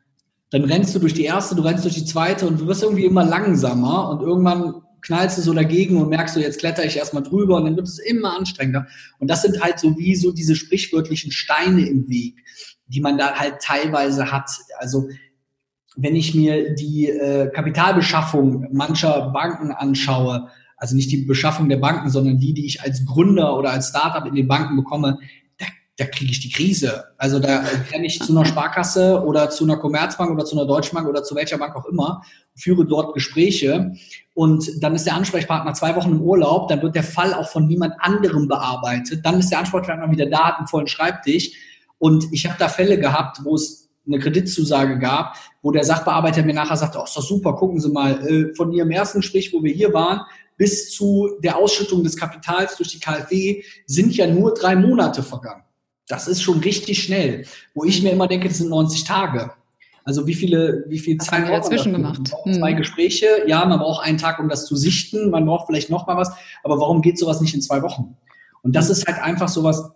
Dann 0.51 0.65
rennst 0.65 0.93
du 0.93 0.99
durch 0.99 1.13
die 1.13 1.23
erste, 1.23 1.55
du 1.55 1.63
rennst 1.63 1.85
durch 1.85 1.95
die 1.95 2.05
zweite 2.05 2.47
und 2.47 2.59
du 2.59 2.67
wirst 2.67 2.83
irgendwie 2.83 3.05
immer 3.05 3.25
langsamer 3.25 4.09
und 4.11 4.21
irgendwann 4.21 4.75
knallst 5.05 5.37
du 5.37 5.41
so 5.41 5.53
dagegen 5.53 5.97
und 5.97 6.09
merkst 6.09 6.35
du, 6.35 6.39
jetzt 6.39 6.59
kletter 6.59 6.83
ich 6.83 6.97
erstmal 6.97 7.23
drüber 7.23 7.57
und 7.57 7.65
dann 7.65 7.75
wird 7.75 7.87
es 7.87 7.99
immer 7.99 8.35
anstrengender. 8.35 8.87
Und 9.19 9.29
das 9.29 9.43
sind 9.43 9.61
halt 9.61 9.79
so 9.79 9.97
wie 9.97 10.15
so 10.15 10.31
diese 10.31 10.55
sprichwörtlichen 10.55 11.31
Steine 11.31 11.87
im 11.87 12.09
Weg, 12.09 12.43
die 12.87 13.01
man 13.01 13.17
da 13.17 13.35
halt 13.35 13.61
teilweise 13.61 14.31
hat. 14.31 14.49
Also 14.79 15.07
wenn 15.95 16.15
ich 16.15 16.33
mir 16.33 16.73
die 16.73 17.07
äh, 17.07 17.51
Kapitalbeschaffung 17.51 18.67
mancher 18.73 19.29
Banken 19.29 19.71
anschaue, 19.71 20.49
also 20.77 20.95
nicht 20.95 21.11
die 21.11 21.25
Beschaffung 21.25 21.69
der 21.69 21.77
Banken, 21.77 22.09
sondern 22.09 22.39
die, 22.39 22.53
die 22.53 22.65
ich 22.65 22.81
als 22.81 23.05
Gründer 23.05 23.57
oder 23.57 23.71
als 23.71 23.89
Startup 23.89 24.25
in 24.25 24.35
den 24.35 24.47
Banken 24.47 24.75
bekomme, 24.75 25.19
da 25.97 26.05
kriege 26.05 26.31
ich 26.31 26.41
die 26.41 26.51
Krise. 26.51 27.05
Also 27.17 27.39
da 27.39 27.63
renne 27.91 28.05
ich 28.05 28.19
zu 28.19 28.31
einer 28.31 28.45
Sparkasse 28.45 29.23
oder 29.23 29.49
zu 29.49 29.63
einer 29.63 29.77
Commerzbank 29.77 30.29
oder 30.29 30.43
zu 30.43 30.57
einer 30.57 30.67
Deutschbank 30.67 31.07
oder 31.07 31.23
zu 31.23 31.35
welcher 31.35 31.57
Bank 31.57 31.75
auch 31.75 31.85
immer, 31.85 32.21
führe 32.55 32.85
dort 32.85 33.13
Gespräche 33.13 33.93
und 34.33 34.83
dann 34.83 34.95
ist 34.95 35.05
der 35.05 35.15
Ansprechpartner 35.15 35.73
zwei 35.73 35.95
Wochen 35.95 36.11
im 36.11 36.21
Urlaub, 36.21 36.67
dann 36.67 36.81
wird 36.81 36.95
der 36.95 37.03
Fall 37.03 37.33
auch 37.33 37.47
von 37.47 37.67
niemand 37.67 37.93
anderem 37.99 38.47
bearbeitet, 38.47 39.25
dann 39.25 39.39
ist 39.39 39.49
der 39.49 39.59
Ansprechpartner 39.59 40.11
wieder 40.11 40.25
da, 40.25 40.47
hat 40.47 40.57
einen 40.57 40.67
vollen 40.67 40.87
Schreibtisch 40.87 41.51
und 41.97 42.25
ich 42.33 42.45
habe 42.45 42.55
da 42.59 42.67
Fälle 42.67 42.99
gehabt, 42.99 43.39
wo 43.43 43.55
es 43.55 43.89
eine 44.05 44.19
Kreditzusage 44.19 44.99
gab, 44.99 45.35
wo 45.61 45.71
der 45.71 45.83
Sachbearbeiter 45.83 46.43
mir 46.43 46.53
nachher 46.53 46.77
sagte, 46.77 46.99
oh, 46.99 47.05
ist 47.05 47.15
doch 47.15 47.23
super, 47.23 47.55
gucken 47.55 47.79
Sie 47.79 47.89
mal, 47.89 48.27
äh, 48.27 48.53
von 48.53 48.71
Ihrem 48.71 48.91
ersten 48.91 49.21
Gespräch, 49.21 49.51
wo 49.53 49.63
wir 49.63 49.73
hier 49.73 49.93
waren, 49.93 50.21
bis 50.57 50.91
zu 50.91 51.37
der 51.43 51.57
Ausschüttung 51.57 52.03
des 52.03 52.15
Kapitals 52.15 52.77
durch 52.77 52.89
die 52.89 52.99
KfW 52.99 53.63
sind 53.87 54.15
ja 54.15 54.27
nur 54.27 54.53
drei 54.53 54.75
Monate 54.75 55.23
vergangen. 55.23 55.64
Das 56.07 56.27
ist 56.27 56.41
schon 56.41 56.59
richtig 56.59 57.03
schnell. 57.03 57.45
Wo 57.73 57.83
ich 57.83 58.03
mir 58.03 58.11
immer 58.11 58.27
denke, 58.27 58.47
das 58.47 58.59
sind 58.59 58.69
90 58.69 59.03
Tage. 59.03 59.51
Also 60.03 60.27
wie 60.27 60.35
viele, 60.35 60.85
wie 60.87 60.99
viel 60.99 61.17
Zeit 61.17 61.41
haben 61.41 61.49
wir 61.49 61.57
dazwischen 61.57 61.91
gemacht? 61.91 62.27
Zwei 62.43 62.71
hm. 62.71 62.77
Gespräche, 62.77 63.27
ja, 63.47 63.65
man 63.65 63.79
braucht 63.79 64.05
einen 64.05 64.19
Tag, 64.19 64.39
um 64.39 64.47
das 64.47 64.67
zu 64.67 64.75
sichten, 64.75 65.31
man 65.31 65.47
braucht 65.47 65.65
vielleicht 65.65 65.89
noch 65.89 66.05
mal 66.05 66.15
was, 66.15 66.31
aber 66.63 66.79
warum 66.79 67.01
geht 67.01 67.17
sowas 67.17 67.41
nicht 67.41 67.55
in 67.55 67.61
zwei 67.61 67.81
Wochen? 67.81 68.15
Und 68.61 68.75
das 68.75 68.91
ist 68.91 69.07
halt 69.07 69.17
einfach 69.17 69.47
sowas, 69.47 69.91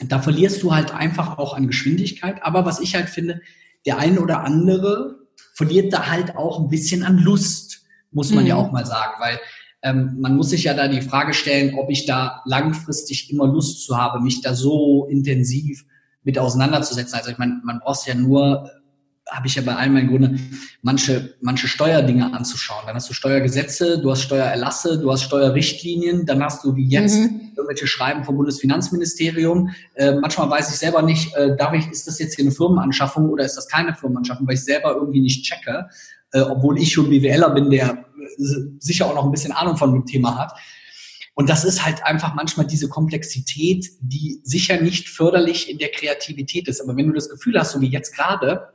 da 0.00 0.20
verlierst 0.20 0.62
du 0.62 0.74
halt 0.74 0.94
einfach 0.94 1.36
auch 1.36 1.54
an 1.54 1.66
Geschwindigkeit. 1.66 2.42
Aber 2.42 2.64
was 2.64 2.80
ich 2.80 2.94
halt 2.94 3.10
finde, 3.10 3.42
der 3.84 3.98
eine 3.98 4.20
oder 4.20 4.40
andere 4.40 5.16
verliert 5.54 5.92
da 5.92 6.06
halt 6.10 6.36
auch 6.36 6.58
ein 6.58 6.68
bisschen 6.68 7.04
an 7.04 7.18
Lust, 7.18 7.82
muss 8.10 8.32
man 8.32 8.44
mhm. 8.44 8.50
ja 8.50 8.56
auch 8.56 8.72
mal 8.72 8.86
sagen, 8.86 9.14
weil 9.18 9.38
ähm, 9.82 10.16
man 10.20 10.36
muss 10.36 10.50
sich 10.50 10.64
ja 10.64 10.74
da 10.74 10.88
die 10.88 11.02
Frage 11.02 11.34
stellen, 11.34 11.74
ob 11.74 11.90
ich 11.90 12.06
da 12.06 12.42
langfristig 12.44 13.30
immer 13.30 13.46
Lust 13.46 13.84
zu 13.84 13.96
habe, 13.96 14.20
mich 14.20 14.40
da 14.40 14.54
so 14.54 15.06
intensiv 15.10 15.84
mit 16.22 16.38
auseinanderzusetzen. 16.38 17.18
Also 17.18 17.30
ich 17.30 17.38
meine, 17.38 17.60
man 17.64 17.80
braucht 17.80 18.06
ja 18.06 18.14
nur, 18.14 18.70
habe 19.28 19.46
ich 19.46 19.56
ja 19.56 19.62
bei 19.62 19.74
allen 19.74 19.92
meinen 19.92 20.08
Gründen, 20.08 20.56
manche, 20.82 21.34
manche 21.40 21.66
Steuerdinge 21.66 22.32
anzuschauen. 22.32 22.84
Dann 22.86 22.94
hast 22.94 23.10
du 23.10 23.14
Steuergesetze, 23.14 24.00
du 24.00 24.10
hast 24.12 24.22
Steuererlasse, 24.22 25.00
du 25.00 25.10
hast 25.10 25.22
Steuerrichtlinien, 25.22 26.26
dann 26.26 26.44
hast 26.44 26.64
du 26.64 26.76
wie 26.76 26.86
jetzt 26.86 27.18
mhm. 27.18 27.52
irgendwelche 27.56 27.88
Schreiben 27.88 28.22
vom 28.22 28.36
Bundesfinanzministerium. 28.36 29.70
Äh, 29.94 30.14
manchmal 30.14 30.48
weiß 30.48 30.70
ich 30.70 30.76
selber 30.76 31.02
nicht, 31.02 31.34
äh, 31.34 31.56
darf 31.56 31.72
ich, 31.74 31.90
ist 31.90 32.06
das 32.06 32.20
jetzt 32.20 32.36
hier 32.36 32.44
eine 32.44 32.52
Firmenanschaffung 32.52 33.28
oder 33.30 33.44
ist 33.44 33.56
das 33.56 33.66
keine 33.66 33.94
Firmenanschaffung, 33.94 34.46
weil 34.46 34.54
ich 34.54 34.64
selber 34.64 34.94
irgendwie 34.94 35.20
nicht 35.20 35.44
checke, 35.44 35.88
äh, 36.32 36.40
obwohl 36.40 36.78
ich 36.78 36.92
schon 36.92 37.10
BWLer 37.10 37.50
bin, 37.50 37.70
der 37.70 38.04
sicher 38.36 39.06
auch 39.06 39.14
noch 39.14 39.24
ein 39.24 39.30
bisschen 39.30 39.52
Ahnung 39.52 39.76
von 39.76 39.92
dem 39.92 40.06
Thema 40.06 40.38
hat. 40.38 40.52
Und 41.34 41.48
das 41.48 41.64
ist 41.64 41.84
halt 41.84 42.04
einfach 42.04 42.34
manchmal 42.34 42.66
diese 42.66 42.88
Komplexität, 42.88 43.88
die 44.00 44.40
sicher 44.42 44.80
nicht 44.80 45.08
förderlich 45.08 45.70
in 45.70 45.78
der 45.78 45.90
Kreativität 45.90 46.68
ist. 46.68 46.80
Aber 46.80 46.96
wenn 46.96 47.06
du 47.06 47.14
das 47.14 47.30
Gefühl 47.30 47.58
hast, 47.58 47.72
so 47.72 47.80
wie 47.80 47.88
jetzt 47.88 48.14
gerade, 48.14 48.68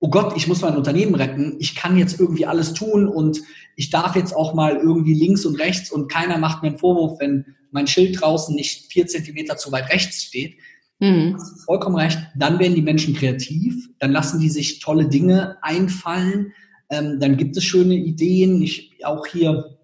oh 0.00 0.10
Gott, 0.10 0.36
ich 0.36 0.48
muss 0.48 0.62
mein 0.62 0.76
Unternehmen 0.76 1.14
retten, 1.14 1.56
ich 1.60 1.76
kann 1.76 1.96
jetzt 1.96 2.18
irgendwie 2.18 2.44
alles 2.44 2.74
tun 2.74 3.06
und 3.06 3.40
ich 3.76 3.90
darf 3.90 4.16
jetzt 4.16 4.34
auch 4.34 4.52
mal 4.52 4.76
irgendwie 4.76 5.14
links 5.14 5.46
und 5.46 5.60
rechts 5.60 5.92
und 5.92 6.10
keiner 6.10 6.38
macht 6.38 6.62
mir 6.62 6.70
einen 6.70 6.78
Vorwurf, 6.78 7.20
wenn 7.20 7.54
mein 7.70 7.86
Schild 7.86 8.20
draußen 8.20 8.54
nicht 8.54 8.92
vier 8.92 9.06
Zentimeter 9.06 9.56
zu 9.56 9.70
weit 9.70 9.90
rechts 9.92 10.24
steht. 10.24 10.56
Mhm. 10.98 11.36
vollkommen 11.66 11.96
recht. 11.96 12.18
Dann 12.36 12.60
werden 12.60 12.76
die 12.76 12.82
Menschen 12.82 13.14
kreativ, 13.14 13.88
dann 13.98 14.12
lassen 14.12 14.38
die 14.38 14.50
sich 14.50 14.78
tolle 14.78 15.08
Dinge 15.08 15.56
einfallen, 15.60 16.52
ähm, 16.92 17.18
dann 17.18 17.36
gibt 17.36 17.56
es 17.56 17.64
schöne 17.64 17.94
Ideen. 17.94 18.62
Ich 18.62 18.92
auch 19.04 19.26
hier 19.26 19.78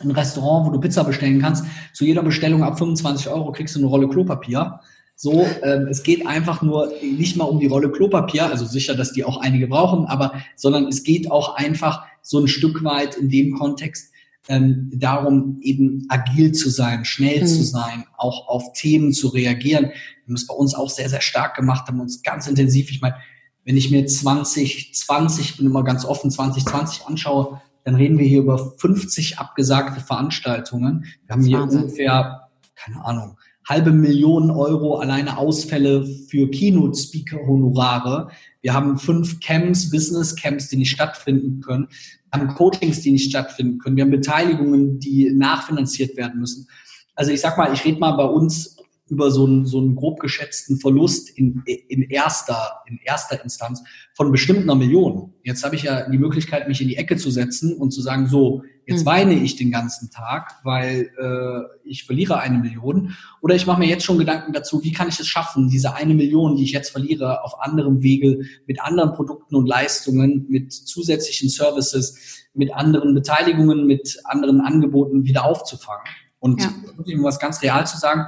ein 0.00 0.10
Restaurant, 0.10 0.66
wo 0.66 0.70
du 0.70 0.80
Pizza 0.80 1.02
bestellen 1.02 1.40
kannst. 1.40 1.64
Zu 1.94 2.04
jeder 2.04 2.22
Bestellung 2.22 2.62
ab 2.62 2.78
25 2.78 3.28
Euro 3.28 3.50
kriegst 3.52 3.74
du 3.74 3.80
eine 3.80 3.88
Rolle 3.88 4.08
Klopapier. 4.08 4.80
So, 5.16 5.46
ähm, 5.62 5.86
es 5.88 6.02
geht 6.02 6.26
einfach 6.26 6.60
nur 6.60 6.92
nicht 7.00 7.36
mal 7.36 7.44
um 7.44 7.60
die 7.60 7.68
Rolle 7.68 7.90
Klopapier, 7.90 8.46
also 8.46 8.66
sicher, 8.66 8.94
dass 8.94 9.12
die 9.12 9.24
auch 9.24 9.40
einige 9.40 9.68
brauchen, 9.68 10.06
aber 10.06 10.42
sondern 10.56 10.88
es 10.88 11.04
geht 11.04 11.30
auch 11.30 11.54
einfach 11.54 12.04
so 12.20 12.40
ein 12.40 12.48
Stück 12.48 12.82
weit 12.82 13.16
in 13.16 13.28
dem 13.28 13.54
Kontext 13.54 14.12
ähm, 14.48 14.90
darum, 14.92 15.58
eben 15.62 16.04
agil 16.08 16.52
zu 16.52 16.68
sein, 16.68 17.04
schnell 17.04 17.42
mhm. 17.42 17.46
zu 17.46 17.62
sein, 17.62 18.04
auch 18.18 18.48
auf 18.48 18.72
Themen 18.72 19.12
zu 19.12 19.28
reagieren. 19.28 19.84
Wir 19.84 20.26
haben 20.26 20.34
es 20.34 20.46
bei 20.48 20.54
uns 20.54 20.74
auch 20.74 20.90
sehr, 20.90 21.08
sehr 21.08 21.20
stark 21.20 21.54
gemacht, 21.54 21.86
haben 21.86 22.00
uns 22.00 22.22
ganz 22.22 22.48
intensiv, 22.48 22.90
ich 22.90 23.00
meine, 23.00 23.14
wenn 23.64 23.76
ich 23.76 23.90
mir 23.90 24.06
2020, 24.06 25.56
bin 25.56 25.66
immer 25.66 25.84
ganz 25.84 26.04
offen, 26.04 26.30
2020 26.30 27.06
anschaue, 27.06 27.60
dann 27.84 27.94
reden 27.94 28.18
wir 28.18 28.26
hier 28.26 28.40
über 28.40 28.72
50 28.78 29.38
abgesagte 29.38 30.00
Veranstaltungen. 30.00 31.04
Wir 31.26 31.34
haben 31.34 31.44
hier 31.44 31.60
Wahnsinn. 31.60 31.82
ungefähr, 31.82 32.48
keine 32.74 33.04
Ahnung, 33.04 33.36
halbe 33.68 33.92
Million 33.92 34.50
Euro 34.50 34.96
alleine 34.96 35.38
Ausfälle 35.38 36.06
für 36.28 36.50
Keynote-Speaker-Honorare. 36.50 38.28
Wir 38.60 38.74
haben 38.74 38.98
fünf 38.98 39.40
Camps, 39.40 39.90
Business-Camps, 39.90 40.68
die 40.68 40.76
nicht 40.76 40.90
stattfinden 40.90 41.60
können. 41.60 41.88
Wir 42.30 42.40
haben 42.40 42.54
Coachings, 42.54 43.00
die 43.00 43.12
nicht 43.12 43.30
stattfinden 43.30 43.78
können. 43.78 43.96
Wir 43.96 44.04
haben 44.04 44.10
Beteiligungen, 44.10 44.98
die 44.98 45.30
nachfinanziert 45.30 46.16
werden 46.16 46.40
müssen. 46.40 46.68
Also 47.14 47.30
ich 47.30 47.40
sag 47.40 47.56
mal, 47.56 47.72
ich 47.72 47.84
rede 47.84 47.98
mal 47.98 48.12
bei 48.12 48.24
uns 48.24 48.76
über 49.08 49.30
so 49.30 49.46
einen, 49.46 49.66
so 49.66 49.78
einen 49.78 49.96
grob 49.96 50.18
geschätzten 50.20 50.78
Verlust 50.78 51.30
in, 51.36 51.62
in, 51.66 52.02
erster, 52.02 52.80
in 52.86 52.98
erster 53.04 53.42
Instanz 53.42 53.82
von 54.14 54.32
bestimmt 54.32 54.62
einer 54.62 54.74
Million. 54.74 55.34
Jetzt 55.42 55.62
habe 55.62 55.76
ich 55.76 55.82
ja 55.82 56.08
die 56.08 56.18
Möglichkeit, 56.18 56.68
mich 56.68 56.80
in 56.80 56.88
die 56.88 56.96
Ecke 56.96 57.16
zu 57.16 57.30
setzen 57.30 57.76
und 57.76 57.90
zu 57.90 58.00
sagen, 58.00 58.26
so, 58.26 58.62
jetzt 58.86 59.02
mhm. 59.02 59.06
weine 59.06 59.34
ich 59.34 59.56
den 59.56 59.70
ganzen 59.70 60.10
Tag, 60.10 60.54
weil 60.64 61.10
äh, 61.18 61.88
ich 61.88 62.04
verliere 62.04 62.38
eine 62.38 62.58
Million. 62.58 63.14
Oder 63.42 63.54
ich 63.54 63.66
mache 63.66 63.78
mir 63.78 63.88
jetzt 63.88 64.04
schon 64.04 64.18
Gedanken 64.18 64.54
dazu, 64.54 64.82
wie 64.82 64.92
kann 64.92 65.08
ich 65.08 65.20
es 65.20 65.26
schaffen, 65.26 65.68
diese 65.68 65.94
eine 65.94 66.14
Million, 66.14 66.56
die 66.56 66.64
ich 66.64 66.72
jetzt 66.72 66.90
verliere, 66.90 67.44
auf 67.44 67.60
anderem 67.60 68.02
Wege 68.02 68.40
mit 68.66 68.80
anderen 68.80 69.12
Produkten 69.12 69.54
und 69.56 69.66
Leistungen, 69.66 70.46
mit 70.48 70.72
zusätzlichen 70.72 71.50
Services, 71.50 72.46
mit 72.54 72.72
anderen 72.72 73.14
Beteiligungen, 73.14 73.86
mit 73.86 74.18
anderen 74.24 74.62
Angeboten 74.62 75.24
wieder 75.24 75.44
aufzufangen. 75.44 76.06
Und 76.38 76.62
ja. 76.62 76.72
um 76.96 77.22
was 77.22 77.38
ganz 77.38 77.62
real 77.62 77.86
zu 77.86 77.98
sagen, 77.98 78.26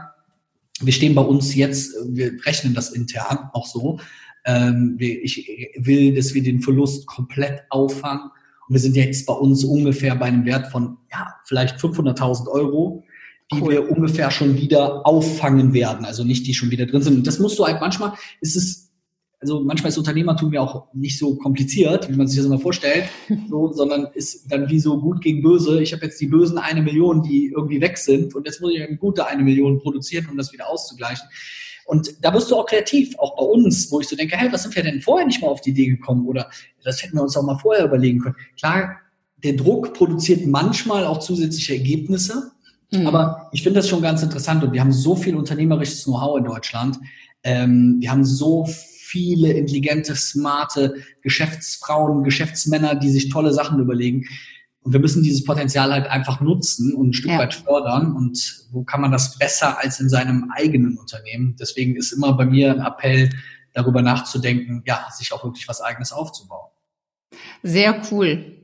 wir 0.80 0.92
stehen 0.92 1.14
bei 1.14 1.22
uns 1.22 1.54
jetzt, 1.54 1.94
wir 2.08 2.32
rechnen 2.44 2.74
das 2.74 2.90
intern 2.90 3.50
auch 3.52 3.66
so. 3.66 3.98
Ähm, 4.44 4.96
ich 4.98 5.48
will, 5.76 6.14
dass 6.14 6.34
wir 6.34 6.42
den 6.42 6.60
Verlust 6.60 7.06
komplett 7.06 7.62
auffangen. 7.70 8.30
Und 8.68 8.74
wir 8.74 8.80
sind 8.80 8.96
jetzt 8.96 9.26
bei 9.26 9.32
uns 9.32 9.64
ungefähr 9.64 10.14
bei 10.16 10.26
einem 10.26 10.44
Wert 10.44 10.70
von, 10.70 10.98
ja, 11.10 11.34
vielleicht 11.44 11.76
500.000 11.76 12.48
Euro, 12.48 13.04
die 13.52 13.60
cool. 13.60 13.70
wir 13.70 13.90
ungefähr 13.90 14.30
schon 14.30 14.56
wieder 14.56 15.06
auffangen 15.06 15.72
werden. 15.72 16.04
Also 16.04 16.24
nicht, 16.24 16.46
die 16.46 16.54
schon 16.54 16.70
wieder 16.70 16.86
drin 16.86 17.02
sind. 17.02 17.16
Und 17.16 17.26
das 17.26 17.38
musst 17.38 17.58
du 17.58 17.64
halt 17.64 17.80
manchmal, 17.80 18.12
ist 18.40 18.56
es 18.56 18.85
also 19.46 19.60
manchmal 19.60 19.90
ist 19.90 19.98
Unternehmertum 19.98 20.52
ja 20.52 20.60
auch 20.60 20.88
nicht 20.92 21.16
so 21.16 21.36
kompliziert, 21.36 22.10
wie 22.10 22.16
man 22.16 22.26
sich 22.26 22.38
das 22.38 22.46
immer 22.46 22.58
vorstellt, 22.58 23.04
so, 23.48 23.72
sondern 23.72 24.08
ist 24.12 24.50
dann 24.50 24.68
wie 24.68 24.80
so 24.80 25.00
gut 25.00 25.22
gegen 25.22 25.40
böse. 25.40 25.80
Ich 25.80 25.92
habe 25.92 26.04
jetzt 26.04 26.20
die 26.20 26.26
bösen 26.26 26.58
eine 26.58 26.82
Million, 26.82 27.22
die 27.22 27.52
irgendwie 27.56 27.80
weg 27.80 27.96
sind 27.96 28.34
und 28.34 28.44
jetzt 28.44 28.60
muss 28.60 28.72
ich 28.74 28.82
eine 28.82 28.96
gute 28.96 29.24
eine 29.24 29.44
Million 29.44 29.78
produzieren, 29.78 30.26
um 30.28 30.36
das 30.36 30.52
wieder 30.52 30.68
auszugleichen. 30.68 31.28
Und 31.84 32.12
da 32.22 32.34
wirst 32.34 32.50
du 32.50 32.56
auch 32.56 32.66
kreativ, 32.66 33.16
auch 33.18 33.36
bei 33.36 33.44
uns, 33.44 33.92
wo 33.92 34.00
ich 34.00 34.08
so 34.08 34.16
denke, 34.16 34.36
hey, 34.36 34.50
was 34.50 34.64
sind 34.64 34.74
wir 34.74 34.82
denn 34.82 35.00
vorher 35.00 35.24
nicht 35.24 35.40
mal 35.40 35.46
auf 35.46 35.60
die 35.60 35.70
Idee 35.70 35.86
gekommen? 35.86 36.26
Oder 36.26 36.50
das 36.82 37.00
hätten 37.04 37.14
wir 37.14 37.22
uns 37.22 37.36
auch 37.36 37.44
mal 37.44 37.58
vorher 37.58 37.84
überlegen 37.84 38.18
können. 38.18 38.34
Klar, 38.58 38.96
der 39.44 39.52
Druck 39.52 39.94
produziert 39.94 40.44
manchmal 40.44 41.06
auch 41.06 41.20
zusätzliche 41.20 41.74
Ergebnisse, 41.74 42.50
mhm. 42.90 43.06
aber 43.06 43.48
ich 43.52 43.62
finde 43.62 43.78
das 43.78 43.88
schon 43.88 44.02
ganz 44.02 44.24
interessant 44.24 44.64
und 44.64 44.72
wir 44.72 44.80
haben 44.80 44.90
so 44.90 45.14
viel 45.14 45.36
unternehmerisches 45.36 46.02
Know-how 46.02 46.38
in 46.38 46.44
Deutschland. 46.44 46.98
Ähm, 47.44 47.98
wir 48.00 48.10
haben 48.10 48.24
so 48.24 48.66
viele 49.06 49.52
intelligente, 49.52 50.16
smarte 50.16 50.94
Geschäftsfrauen, 51.22 52.24
Geschäftsmänner, 52.24 52.94
die 52.94 53.10
sich 53.10 53.28
tolle 53.28 53.52
Sachen 53.52 53.78
überlegen. 53.78 54.24
Und 54.80 54.92
wir 54.92 55.00
müssen 55.00 55.22
dieses 55.22 55.44
Potenzial 55.44 55.92
halt 55.92 56.06
einfach 56.06 56.40
nutzen 56.40 56.94
und 56.94 57.08
ein 57.08 57.12
Stück 57.12 57.32
ja. 57.32 57.38
weit 57.38 57.54
fördern. 57.54 58.14
Und 58.14 58.66
wo 58.70 58.84
kann 58.84 59.00
man 59.00 59.12
das 59.12 59.38
besser 59.38 59.78
als 59.78 60.00
in 60.00 60.08
seinem 60.08 60.50
eigenen 60.54 60.98
Unternehmen? 60.98 61.56
Deswegen 61.58 61.96
ist 61.96 62.12
immer 62.12 62.34
bei 62.34 62.46
mir 62.46 62.72
ein 62.72 62.80
Appell, 62.80 63.30
darüber 63.72 64.00
nachzudenken, 64.00 64.82
ja, 64.86 65.06
sich 65.12 65.32
auch 65.32 65.44
wirklich 65.44 65.68
was 65.68 65.82
Eigenes 65.82 66.10
aufzubauen. 66.10 66.70
Sehr 67.62 68.00
cool. 68.10 68.56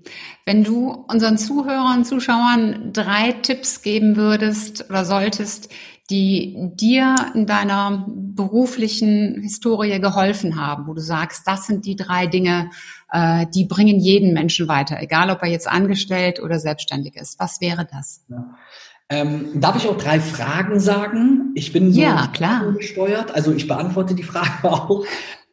Wenn 0.45 0.65
du 0.65 1.05
unseren 1.09 1.39
Zuhörern, 1.39 2.05
Zuschauern 2.05 2.93
drei 2.93 3.33
Tipps 3.33 3.83
geben 3.83 4.17
würdest 4.17 4.91
oder 4.91 5.05
solltest, 5.05 5.71
die 6.11 6.57
dir 6.75 7.15
in 7.35 7.47
deiner 7.47 8.07
beruflichen 8.09 9.41
Historie 9.41 10.01
geholfen 10.01 10.61
haben, 10.61 10.87
wo 10.87 10.95
du 10.95 11.01
sagst, 11.01 11.47
das 11.47 11.67
sind 11.67 11.87
die 11.87 11.97
drei 11.97 12.27
Dinge, 12.27 12.71
äh, 13.11 13.47
die 13.55 13.65
bringen 13.65 14.01
jeden 14.01 14.35
Menschen 14.35 14.67
weiter, 14.69 15.01
egal 15.01 15.31
ob 15.31 15.43
er 15.43 15.49
jetzt 15.49 15.69
angestellt 15.69 16.41
oder 16.43 16.59
selbstständig 16.59 17.17
ist. 17.17 17.39
Was 17.39 17.61
wäre 17.61 17.87
das? 17.91 18.25
Ja. 18.29 18.45
Ähm, 19.09 19.61
darf 19.61 19.77
ich 19.77 19.89
auch 19.89 19.97
drei 19.97 20.21
Fragen 20.21 20.81
sagen? 20.81 21.53
Ich 21.55 21.73
bin 21.73 21.93
so 21.93 22.01
ja, 22.01 22.29
klar. 22.29 22.73
gesteuert, 22.73 23.35
also 23.35 23.53
ich 23.53 23.69
beantworte 23.69 24.15
die 24.15 24.23
Frage 24.23 24.51
auch. 24.65 25.05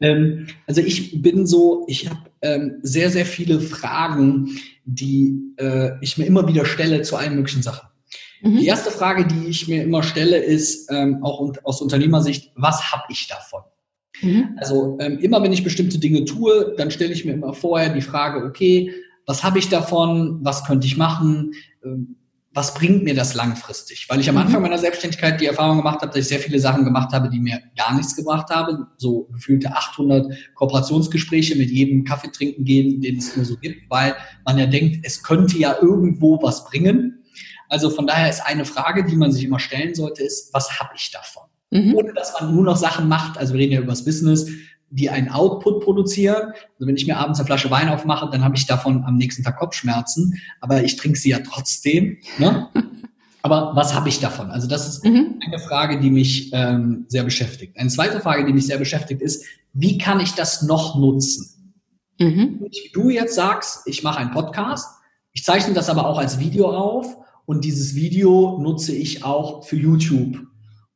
Ähm, 0.01 0.48
also 0.68 0.82
ich 0.82 1.22
bin 1.22 1.46
so, 1.46 1.86
ich 1.88 2.10
habe 2.10 2.29
ähm, 2.41 2.79
sehr, 2.82 3.10
sehr 3.10 3.25
viele 3.25 3.60
Fragen, 3.60 4.58
die 4.86 5.53
äh, 5.58 5.91
ich 6.01 6.18
mir 6.18 6.25
immer 6.25 6.48
wieder 6.48 6.65
stelle 6.65 7.01
zu 7.01 7.15
allen 7.15 7.36
möglichen 7.36 7.62
Sachen. 7.62 7.89
Mhm. 8.41 8.58
Die 8.58 8.65
erste 8.65 8.91
Frage, 8.91 9.27
die 9.27 9.48
ich 9.48 9.68
mir 9.68 9.84
immer 9.84 10.03
stelle, 10.03 10.38
ist 10.38 10.89
ähm, 10.91 11.24
auch 11.24 11.53
aus 11.63 11.82
Unternehmersicht, 11.82 12.51
was 12.56 12.91
habe 12.91 13.03
ich 13.10 13.27
davon? 13.27 13.62
Mhm. 14.22 14.58
Also 14.58 14.98
ähm, 15.00 15.20
immer 15.20 15.44
wenn 15.44 15.53
ich 15.53 15.63
bestimmte 15.63 16.00
Dinge 16.00 16.25
tue, 16.25 16.74
dann 16.77 16.91
stelle 16.91 17.13
ich 17.13 17.25
mir 17.25 17.34
immer 17.34 17.53
vorher 17.53 17.94
die 17.94 18.01
Frage, 18.01 18.46
okay, 18.46 18.91
was 19.25 19.44
habe 19.44 19.60
ich 19.60 19.70
davon? 19.70 20.39
Was 20.41 20.65
könnte 20.65 20.88
ich 20.88 20.98
machen? 20.98 21.53
Was 22.51 22.74
bringt 22.74 23.03
mir 23.03 23.13
das 23.13 23.36
langfristig? 23.36 24.08
Weil 24.10 24.20
ich 24.20 24.29
am 24.29 24.36
mhm. 24.36 24.41
Anfang 24.41 24.62
meiner 24.63 24.77
Selbstständigkeit 24.77 25.39
die 25.39 25.46
Erfahrung 25.46 25.77
gemacht 25.77 26.01
habe, 26.01 26.08
dass 26.08 26.22
ich 26.22 26.27
sehr 26.27 26.39
viele 26.39 26.60
Sachen 26.60 26.84
gemacht 26.84 27.13
habe, 27.13 27.29
die 27.29 27.39
mir 27.39 27.62
gar 27.77 27.94
nichts 27.96 28.15
gebracht 28.15 28.50
haben. 28.50 28.88
So 28.98 29.29
gefühlte 29.32 29.75
800 29.75 30.34
Kooperationsgespräche 30.56 31.56
mit 31.56 31.70
jedem 31.70 32.03
Kaffee 32.06 32.32
trinken 32.32 32.65
gehen, 32.65 33.01
den 33.01 33.18
es 33.18 33.36
nur 33.36 33.46
so 33.46 33.56
gibt, 33.58 33.89
weil 33.89 34.15
man 34.46 34.58
ja 34.58 34.65
denkt, 34.65 35.06
es 35.06 35.22
könnte 35.22 35.58
ja 35.58 35.77
irgendwo 35.79 36.41
was 36.41 36.65
bringen. 36.65 37.24
Also 37.70 37.91
von 37.91 38.08
daher 38.08 38.29
ist 38.29 38.41
eine 38.41 38.65
Frage, 38.65 39.06
die 39.06 39.15
man 39.15 39.32
sich 39.32 39.44
immer 39.44 39.60
stellen 39.60 39.94
sollte, 39.94 40.24
ist, 40.24 40.51
was 40.53 40.79
habe 40.79 40.91
ich 40.96 41.12
davon? 41.12 41.44
Mhm. 41.72 41.94
Ohne 41.94 42.13
dass 42.13 42.34
man 42.39 42.53
nur 42.53 42.63
noch 42.63 42.77
Sachen 42.77 43.08
macht, 43.08 43.38
also 43.38 43.53
wir 43.53 43.60
reden 43.60 43.74
ja 43.74 43.79
über 43.79 43.91
das 43.91 44.03
Business, 44.03 44.48
die 44.91 45.10
einen 45.10 45.29
Output 45.29 45.84
produzieren. 45.84 46.53
Also 46.74 46.88
wenn 46.88 46.96
ich 46.96 47.05
mir 47.05 47.17
abends 47.17 47.39
eine 47.39 47.46
Flasche 47.46 47.69
Wein 47.72 47.89
aufmache, 47.89 48.29
dann 48.31 48.43
habe 48.43 48.55
ich 48.55 48.65
davon 48.65 49.03
am 49.05 49.17
nächsten 49.17 49.43
Tag 49.43 49.58
Kopfschmerzen, 49.58 50.39
aber 50.62 50.84
ich 50.84 50.96
trinke 50.96 51.17
sie 51.17 51.29
ja 51.29 51.39
trotzdem. 51.39 52.17
Ne? 52.38 52.67
Aber 53.41 53.74
was 53.74 53.93
habe 53.96 54.10
ich 54.10 54.19
davon? 54.19 54.51
Also 54.51 54.67
das 54.67 54.88
ist 54.88 55.05
mhm. 55.05 55.39
eine 55.46 55.60
Frage, 55.60 56.00
die 56.00 56.12
mich 56.12 56.51
ähm, 56.51 57.05
sehr 57.08 57.24
beschäftigt. 57.24 57.77
Eine 57.77 57.89
zweite 57.89 58.19
Frage, 58.19 58.46
die 58.46 58.51
mich 58.51 58.67
sehr 58.67 58.77
beschäftigt, 58.77 59.22
ist, 59.22 59.46
wie 59.72 59.98
kann 59.98 60.19
ich 60.19 60.34
das 60.34 60.62
noch 60.63 60.98
nutzen? 60.98 61.74
Mhm. 62.19 62.60
Wie 62.69 62.91
du 62.91 63.10
jetzt 63.10 63.36
sagst, 63.36 63.88
ich 63.88 64.03
mache 64.03 64.19
einen 64.19 64.31
Podcast, 64.31 64.89
ich 65.31 65.46
zeichne 65.46 65.74
das 65.74 65.89
aber 65.89 66.05
auch 66.05 66.19
als 66.19 66.39
Video 66.39 66.69
auf 66.69 67.17
und 67.46 67.63
dieses 67.63 67.96
Video 67.96 68.60
nutze 68.62 68.93
ich 68.93 69.24
auch 69.24 69.63
für 69.63 69.77
YouTube. 69.77 70.49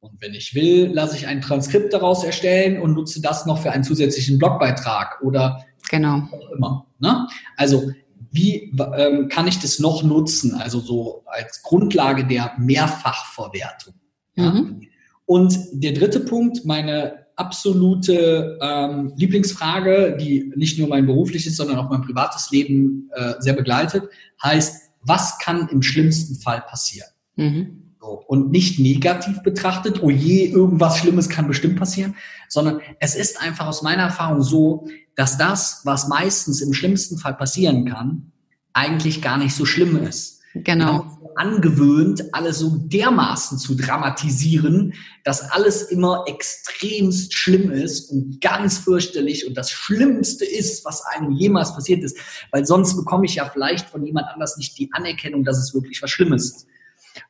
Und 0.03 0.21
wenn 0.21 0.33
ich 0.33 0.53
will, 0.53 0.91
lasse 0.91 1.15
ich 1.15 1.27
ein 1.27 1.39
Transkript 1.39 1.93
daraus 1.93 2.25
erstellen 2.25 2.81
und 2.81 2.93
nutze 2.93 3.21
das 3.21 3.45
noch 3.45 3.61
für 3.61 3.71
einen 3.71 3.85
zusätzlichen 3.85 4.37
Blogbeitrag 4.37 5.21
oder 5.21 5.63
genau. 5.89 6.27
immer. 6.53 6.87
Ne? 6.99 7.25
Also 7.55 7.89
wie 8.29 8.73
ähm, 8.97 9.29
kann 9.29 9.47
ich 9.47 9.59
das 9.59 9.79
noch 9.79 10.03
nutzen? 10.03 10.55
Also 10.55 10.81
so 10.81 11.23
als 11.25 11.61
Grundlage 11.63 12.27
der 12.27 12.51
Mehrfachverwertung. 12.57 13.93
Ja? 14.35 14.51
Mhm. 14.51 14.81
Und 15.25 15.57
der 15.71 15.93
dritte 15.93 16.19
Punkt, 16.19 16.65
meine 16.65 17.27
absolute 17.37 18.59
ähm, 18.61 19.13
Lieblingsfrage, 19.15 20.17
die 20.19 20.51
nicht 20.57 20.79
nur 20.79 20.89
mein 20.89 21.05
berufliches, 21.05 21.55
sondern 21.55 21.77
auch 21.77 21.89
mein 21.89 22.01
privates 22.01 22.51
Leben 22.51 23.09
äh, 23.15 23.35
sehr 23.39 23.53
begleitet, 23.53 24.09
heißt, 24.43 24.91
was 24.99 25.39
kann 25.39 25.69
im 25.69 25.81
schlimmsten 25.81 26.35
Fall 26.35 26.59
passieren? 26.67 27.07
Mhm. 27.37 27.82
Und 28.03 28.51
nicht 28.51 28.79
negativ 28.79 29.43
betrachtet, 29.43 30.03
oh 30.03 30.09
je, 30.09 30.45
irgendwas 30.45 30.97
Schlimmes 30.97 31.29
kann 31.29 31.47
bestimmt 31.47 31.77
passieren, 31.77 32.15
sondern 32.49 32.81
es 32.99 33.15
ist 33.15 33.41
einfach 33.41 33.67
aus 33.67 33.81
meiner 33.81 34.03
Erfahrung 34.03 34.41
so, 34.41 34.87
dass 35.15 35.37
das, 35.37 35.81
was 35.85 36.07
meistens 36.07 36.61
im 36.61 36.73
schlimmsten 36.73 37.17
Fall 37.17 37.35
passieren 37.35 37.85
kann, 37.85 38.31
eigentlich 38.73 39.21
gar 39.21 39.37
nicht 39.37 39.55
so 39.55 39.65
schlimm 39.65 39.95
ist. 40.03 40.41
Genau. 40.55 41.17
angewöhnt, 41.35 42.31
alles 42.35 42.59
so 42.59 42.69
dermaßen 42.77 43.57
zu 43.57 43.73
dramatisieren, 43.73 44.93
dass 45.23 45.41
alles 45.51 45.81
immer 45.81 46.25
extremst 46.27 47.33
schlimm 47.33 47.71
ist 47.71 48.11
und 48.11 48.39
ganz 48.39 48.77
fürchterlich 48.77 49.47
und 49.47 49.57
das 49.57 49.71
Schlimmste 49.71 50.45
ist, 50.45 50.85
was 50.85 51.03
einem 51.05 51.31
jemals 51.31 51.73
passiert 51.73 52.03
ist. 52.03 52.17
Weil 52.51 52.67
sonst 52.67 52.95
bekomme 52.95 53.25
ich 53.25 53.33
ja 53.33 53.49
vielleicht 53.51 53.89
von 53.89 54.05
jemand 54.05 54.27
anders 54.27 54.57
nicht 54.57 54.77
die 54.77 54.91
Anerkennung, 54.93 55.43
dass 55.43 55.57
es 55.57 55.73
wirklich 55.73 56.03
was 56.03 56.11
Schlimmes 56.11 56.51
ist. 56.51 56.67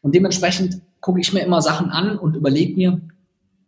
Und 0.02 0.16
dementsprechend 0.16 0.82
gucke 1.02 1.20
ich 1.20 1.34
mir 1.34 1.42
immer 1.42 1.62
Sachen 1.62 1.90
an 1.90 2.18
und 2.18 2.36
überlege 2.36 2.76
mir, 2.76 3.02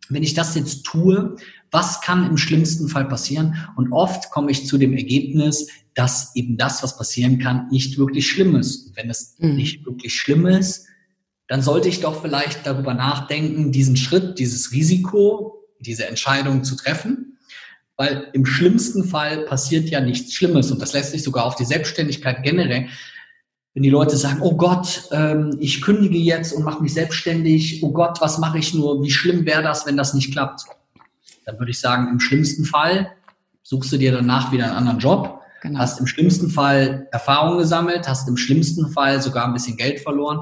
wenn 0.08 0.22
ich 0.22 0.34
das 0.34 0.54
jetzt 0.54 0.84
tue, 0.84 1.36
was 1.70 2.00
kann 2.00 2.26
im 2.26 2.36
schlimmsten 2.36 2.88
Fall 2.88 3.06
passieren? 3.08 3.56
Und 3.76 3.92
oft 3.92 4.30
komme 4.30 4.50
ich 4.50 4.66
zu 4.66 4.78
dem 4.78 4.92
Ergebnis, 4.92 5.68
dass 5.94 6.34
eben 6.36 6.56
das, 6.56 6.82
was 6.82 6.96
passieren 6.96 7.38
kann, 7.38 7.68
nicht 7.70 7.98
wirklich 7.98 8.28
schlimm 8.28 8.54
ist. 8.56 8.88
Und 8.88 8.96
wenn 8.96 9.10
es 9.10 9.36
mhm. 9.38 9.56
nicht 9.56 9.84
wirklich 9.84 10.14
schlimm 10.14 10.46
ist, 10.46 10.86
dann 11.48 11.62
sollte 11.62 11.88
ich 11.88 12.00
doch 12.00 12.22
vielleicht 12.22 12.66
darüber 12.66 12.94
nachdenken, 12.94 13.72
diesen 13.72 13.96
Schritt, 13.96 14.38
dieses 14.38 14.72
Risiko, 14.72 15.64
diese 15.80 16.06
Entscheidung 16.06 16.64
zu 16.64 16.76
treffen. 16.76 17.38
Weil 17.96 18.28
im 18.34 18.44
schlimmsten 18.44 19.04
Fall 19.04 19.46
passiert 19.46 19.88
ja 19.88 20.00
nichts 20.00 20.34
Schlimmes. 20.34 20.70
Und 20.70 20.82
das 20.82 20.92
lässt 20.92 21.12
sich 21.12 21.22
sogar 21.22 21.44
auf 21.44 21.56
die 21.56 21.64
Selbstständigkeit 21.64 22.42
generell 22.42 22.88
wenn 23.76 23.82
die 23.82 23.90
Leute 23.90 24.16
sagen, 24.16 24.38
oh 24.40 24.56
Gott, 24.56 25.02
ähm, 25.12 25.54
ich 25.60 25.82
kündige 25.82 26.16
jetzt 26.16 26.54
und 26.54 26.64
mache 26.64 26.82
mich 26.82 26.94
selbstständig, 26.94 27.82
oh 27.82 27.92
Gott, 27.92 28.22
was 28.22 28.38
mache 28.38 28.56
ich 28.56 28.72
nur, 28.72 29.02
wie 29.02 29.10
schlimm 29.10 29.44
wäre 29.44 29.62
das, 29.62 29.84
wenn 29.84 29.98
das 29.98 30.14
nicht 30.14 30.32
klappt? 30.32 30.62
Dann 31.44 31.58
würde 31.58 31.72
ich 31.72 31.78
sagen, 31.78 32.08
im 32.08 32.18
schlimmsten 32.18 32.64
Fall 32.64 33.12
suchst 33.62 33.92
du 33.92 33.98
dir 33.98 34.12
danach 34.12 34.50
wieder 34.50 34.64
einen 34.64 34.76
anderen 34.76 34.98
Job, 34.98 35.42
genau. 35.60 35.78
hast 35.78 36.00
im 36.00 36.06
schlimmsten 36.06 36.48
Fall 36.48 37.06
Erfahrung 37.12 37.58
gesammelt, 37.58 38.08
hast 38.08 38.26
im 38.30 38.38
schlimmsten 38.38 38.88
Fall 38.88 39.20
sogar 39.20 39.44
ein 39.44 39.52
bisschen 39.52 39.76
Geld 39.76 40.00
verloren. 40.00 40.40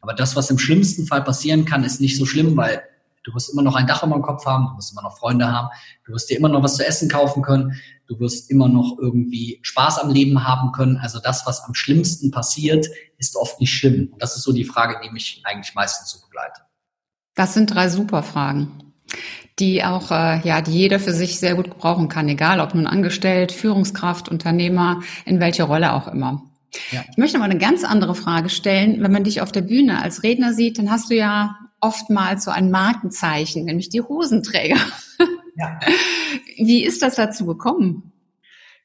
Aber 0.00 0.12
das, 0.12 0.34
was 0.34 0.50
im 0.50 0.58
schlimmsten 0.58 1.06
Fall 1.06 1.22
passieren 1.22 1.64
kann, 1.64 1.84
ist 1.84 2.00
nicht 2.00 2.18
so 2.18 2.26
schlimm, 2.26 2.56
weil 2.56 2.82
du 3.24 3.34
wirst 3.34 3.52
immer 3.52 3.62
noch 3.62 3.74
ein 3.74 3.86
Dach 3.86 4.02
über 4.02 4.14
dem 4.14 4.22
Kopf 4.22 4.46
haben, 4.46 4.68
du 4.70 4.76
wirst 4.76 4.92
immer 4.92 5.02
noch 5.02 5.18
Freunde 5.18 5.50
haben, 5.50 5.68
du 6.04 6.12
wirst 6.12 6.30
dir 6.30 6.36
immer 6.36 6.48
noch 6.48 6.62
was 6.62 6.76
zu 6.76 6.86
essen 6.86 7.08
kaufen 7.08 7.42
können, 7.42 7.80
du 8.06 8.18
wirst 8.20 8.50
immer 8.50 8.68
noch 8.68 8.98
irgendwie 9.00 9.58
Spaß 9.62 9.98
am 9.98 10.10
Leben 10.10 10.46
haben 10.46 10.72
können. 10.72 10.98
Also 10.98 11.18
das, 11.18 11.46
was 11.46 11.64
am 11.64 11.74
schlimmsten 11.74 12.30
passiert, 12.30 12.86
ist 13.18 13.36
oft 13.36 13.60
nicht 13.60 13.72
schlimm. 13.72 14.10
Und 14.12 14.22
das 14.22 14.36
ist 14.36 14.42
so 14.42 14.52
die 14.52 14.64
Frage, 14.64 15.00
die 15.04 15.10
mich 15.10 15.42
eigentlich 15.44 15.74
meistens 15.74 16.10
so 16.10 16.20
begleitet. 16.26 16.64
Das 17.34 17.54
sind 17.54 17.74
drei 17.74 17.88
super 17.88 18.22
Fragen, 18.22 18.92
die 19.58 19.82
auch, 19.84 20.10
äh, 20.10 20.40
ja, 20.46 20.60
die 20.60 20.72
jeder 20.72 21.00
für 21.00 21.14
sich 21.14 21.38
sehr 21.38 21.54
gut 21.54 21.70
gebrauchen 21.70 22.08
kann, 22.08 22.28
egal 22.28 22.60
ob 22.60 22.74
nun 22.74 22.86
angestellt, 22.86 23.52
Führungskraft, 23.52 24.28
Unternehmer, 24.28 25.02
in 25.24 25.40
welcher 25.40 25.64
Rolle 25.64 25.94
auch 25.94 26.08
immer. 26.08 26.42
Ja. 26.90 27.02
Ich 27.10 27.16
möchte 27.16 27.38
mal 27.38 27.46
eine 27.46 27.58
ganz 27.58 27.84
andere 27.84 28.14
Frage 28.14 28.48
stellen. 28.48 29.02
Wenn 29.02 29.12
man 29.12 29.24
dich 29.24 29.40
auf 29.40 29.52
der 29.52 29.62
Bühne 29.62 30.02
als 30.02 30.22
Redner 30.22 30.52
sieht, 30.54 30.78
dann 30.78 30.90
hast 30.90 31.10
du 31.10 31.14
ja 31.14 31.56
oftmals 31.82 32.44
so 32.44 32.50
ein 32.50 32.70
Markenzeichen, 32.70 33.64
nämlich 33.66 33.90
die 33.90 34.00
Hosenträger. 34.00 34.78
Ja. 35.56 35.78
Wie 36.56 36.82
ist 36.82 37.02
das 37.02 37.16
dazu 37.16 37.44
gekommen? 37.44 38.12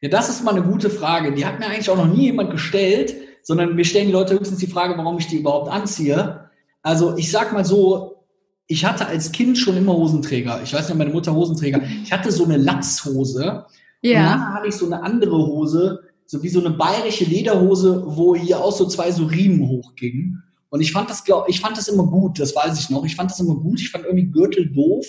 Ja, 0.01 0.09
das 0.09 0.29
ist 0.29 0.43
mal 0.43 0.51
eine 0.51 0.63
gute 0.63 0.89
Frage. 0.89 1.33
Die 1.33 1.45
hat 1.45 1.59
mir 1.59 1.67
eigentlich 1.67 1.89
auch 1.89 1.97
noch 1.97 2.13
nie 2.13 2.25
jemand 2.25 2.51
gestellt, 2.51 3.15
sondern 3.43 3.75
mir 3.75 3.85
stellen 3.85 4.07
die 4.07 4.13
Leute 4.13 4.33
höchstens 4.33 4.59
die 4.59 4.67
Frage, 4.67 4.97
warum 4.97 5.17
ich 5.17 5.27
die 5.27 5.37
überhaupt 5.37 5.71
anziehe. 5.71 6.49
Also 6.83 7.15
ich 7.17 7.31
sag 7.31 7.53
mal 7.53 7.65
so, 7.65 8.25
ich 8.67 8.83
hatte 8.83 9.07
als 9.07 9.31
Kind 9.31 9.57
schon 9.57 9.77
immer 9.77 9.93
Hosenträger. 9.93 10.61
Ich 10.63 10.73
weiß 10.73 10.89
nicht, 10.89 10.97
meine 10.97 11.11
Mutter 11.11 11.33
Hosenträger. 11.33 11.81
Ich 12.03 12.11
hatte 12.11 12.31
so 12.31 12.43
eine 12.43 12.57
Lachshose. 12.57 13.65
Ja. 14.01 14.19
Und 14.19 14.25
dann 14.25 14.53
hatte 14.53 14.67
ich 14.67 14.75
so 14.75 14.85
eine 14.85 15.01
andere 15.01 15.37
Hose, 15.37 16.03
so 16.25 16.43
wie 16.43 16.49
so 16.49 16.59
eine 16.59 16.71
bayerische 16.71 17.25
Lederhose, 17.25 18.03
wo 18.05 18.35
hier 18.35 18.59
auch 18.59 18.73
so 18.73 18.85
zwei 18.87 19.11
so 19.11 19.25
Riemen 19.25 19.67
hochgingen. 19.67 20.43
Und 20.69 20.81
ich 20.81 20.91
fand 20.91 21.09
das, 21.09 21.23
glaub, 21.23 21.47
ich 21.47 21.61
fand 21.61 21.77
das 21.77 21.87
immer 21.87 22.05
gut, 22.05 22.39
das 22.39 22.55
weiß 22.55 22.79
ich 22.79 22.89
noch. 22.89 23.05
Ich 23.05 23.15
fand 23.15 23.31
das 23.31 23.39
immer 23.39 23.55
gut. 23.55 23.79
Ich 23.79 23.89
fand 23.89 24.05
irgendwie 24.05 24.27
Gürtel 24.27 24.69
doof. 24.69 25.05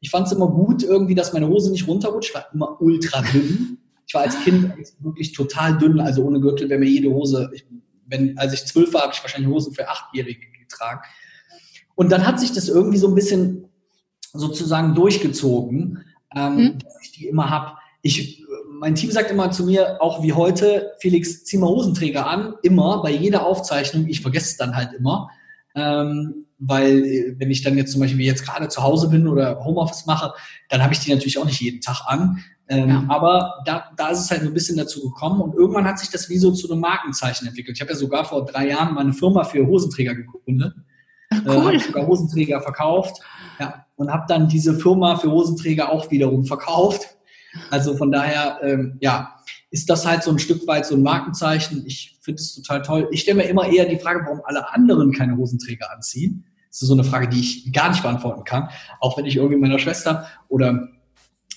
Ich 0.00 0.10
fand 0.10 0.26
es 0.26 0.32
immer 0.32 0.48
gut, 0.48 0.82
irgendwie, 0.82 1.14
dass 1.14 1.32
meine 1.32 1.48
Hose 1.48 1.70
nicht 1.70 1.86
runterrutscht. 1.86 2.30
Ich 2.30 2.34
war 2.34 2.46
immer 2.52 2.80
ultra 2.80 3.22
dünn. 3.22 3.78
Ich 4.06 4.14
war 4.14 4.22
als 4.22 4.38
Kind 4.42 4.72
wirklich 5.00 5.32
total 5.32 5.76
dünn, 5.76 6.00
also 6.00 6.24
ohne 6.24 6.40
Gürtel 6.40 6.68
wäre 6.70 6.80
mir 6.80 6.88
jede 6.88 7.10
Hose, 7.10 7.50
ich, 7.52 7.66
wenn, 8.06 8.38
als 8.38 8.54
ich 8.54 8.64
zwölf 8.64 8.94
war, 8.94 9.02
habe 9.02 9.12
ich 9.12 9.22
wahrscheinlich 9.22 9.50
Hosen 9.50 9.74
für 9.74 9.86
Achtjährige 9.86 10.46
getragen. 10.58 11.00
Und 11.94 12.10
dann 12.10 12.26
hat 12.26 12.40
sich 12.40 12.52
das 12.52 12.68
irgendwie 12.68 12.96
so 12.96 13.08
ein 13.08 13.14
bisschen 13.14 13.68
sozusagen 14.32 14.94
durchgezogen, 14.94 16.04
ähm, 16.34 16.54
mhm. 16.54 16.78
dass 16.78 16.94
ich 17.02 17.12
die 17.12 17.26
immer 17.26 17.50
habe. 17.50 17.76
Ich, 18.00 18.44
mein 18.78 18.94
Team 18.94 19.10
sagt 19.10 19.30
immer 19.30 19.50
zu 19.50 19.64
mir, 19.64 20.00
auch 20.00 20.22
wie 20.22 20.32
heute, 20.32 20.92
Felix, 20.98 21.44
zieh 21.44 21.58
mal 21.58 21.68
Hosenträger 21.68 22.26
an, 22.26 22.54
immer, 22.62 23.02
bei 23.02 23.10
jeder 23.10 23.46
Aufzeichnung. 23.46 24.06
Ich 24.08 24.20
vergesse 24.20 24.50
es 24.50 24.56
dann 24.56 24.76
halt 24.76 24.92
immer. 24.92 25.28
Ähm, 25.74 26.46
weil 26.58 27.04
äh, 27.04 27.34
wenn 27.38 27.50
ich 27.50 27.62
dann 27.62 27.76
jetzt 27.76 27.92
zum 27.92 28.00
Beispiel 28.00 28.20
jetzt 28.20 28.44
gerade 28.44 28.68
zu 28.68 28.82
Hause 28.82 29.08
bin 29.08 29.28
oder 29.28 29.64
Homeoffice 29.64 30.06
mache, 30.06 30.32
dann 30.68 30.82
habe 30.82 30.92
ich 30.92 31.00
die 31.00 31.12
natürlich 31.12 31.38
auch 31.38 31.44
nicht 31.44 31.60
jeden 31.60 31.80
Tag 31.80 32.02
an. 32.06 32.42
Ähm, 32.68 32.88
ja. 32.88 33.04
Aber 33.08 33.62
da, 33.64 33.90
da 33.96 34.08
ist 34.08 34.20
es 34.20 34.30
halt 34.30 34.42
so 34.42 34.48
ein 34.48 34.54
bisschen 34.54 34.76
dazu 34.76 35.00
gekommen 35.02 35.40
und 35.40 35.54
irgendwann 35.54 35.86
hat 35.86 35.98
sich 35.98 36.10
das 36.10 36.28
wie 36.28 36.38
so 36.38 36.50
zu 36.52 36.70
einem 36.70 36.80
Markenzeichen 36.80 37.46
entwickelt. 37.46 37.76
Ich 37.76 37.80
habe 37.80 37.92
ja 37.92 37.96
sogar 37.96 38.24
vor 38.24 38.44
drei 38.44 38.68
Jahren 38.68 38.94
meine 38.94 39.12
Firma 39.12 39.44
für 39.44 39.66
Hosenträger 39.66 40.14
gegründet. 40.14 40.74
Ach, 41.30 41.46
äh, 41.46 41.56
cool. 41.56 41.74
Äh, 41.74 41.78
sogar 41.78 42.06
Hosenträger 42.06 42.60
verkauft. 42.60 43.22
Ja, 43.58 43.86
und 43.96 44.12
habe 44.12 44.24
dann 44.28 44.48
diese 44.48 44.74
Firma 44.74 45.16
für 45.16 45.30
Hosenträger 45.30 45.90
auch 45.90 46.10
wiederum 46.10 46.44
verkauft. 46.44 47.17
Also 47.70 47.96
von 47.96 48.12
daher, 48.12 48.60
ähm, 48.62 48.98
ja, 49.00 49.34
ist 49.70 49.90
das 49.90 50.06
halt 50.06 50.22
so 50.22 50.30
ein 50.30 50.38
Stück 50.38 50.66
weit 50.66 50.86
so 50.86 50.94
ein 50.94 51.02
Markenzeichen. 51.02 51.84
Ich 51.86 52.18
finde 52.22 52.40
es 52.40 52.54
total 52.54 52.82
toll. 52.82 53.08
Ich 53.10 53.22
stelle 53.22 53.38
mir 53.38 53.48
immer 53.48 53.68
eher 53.68 53.86
die 53.86 53.98
Frage, 53.98 54.20
warum 54.24 54.40
alle 54.44 54.72
anderen 54.72 55.12
keine 55.12 55.36
Hosenträger 55.36 55.92
anziehen. 55.92 56.44
Das 56.70 56.82
ist 56.82 56.88
so 56.88 56.94
eine 56.94 57.04
Frage, 57.04 57.28
die 57.28 57.40
ich 57.40 57.72
gar 57.72 57.90
nicht 57.90 58.02
beantworten 58.02 58.44
kann. 58.44 58.68
Auch 59.00 59.16
wenn 59.16 59.24
ich 59.24 59.36
irgendwie 59.36 59.56
meiner 59.56 59.78
Schwester 59.78 60.26
oder 60.48 60.88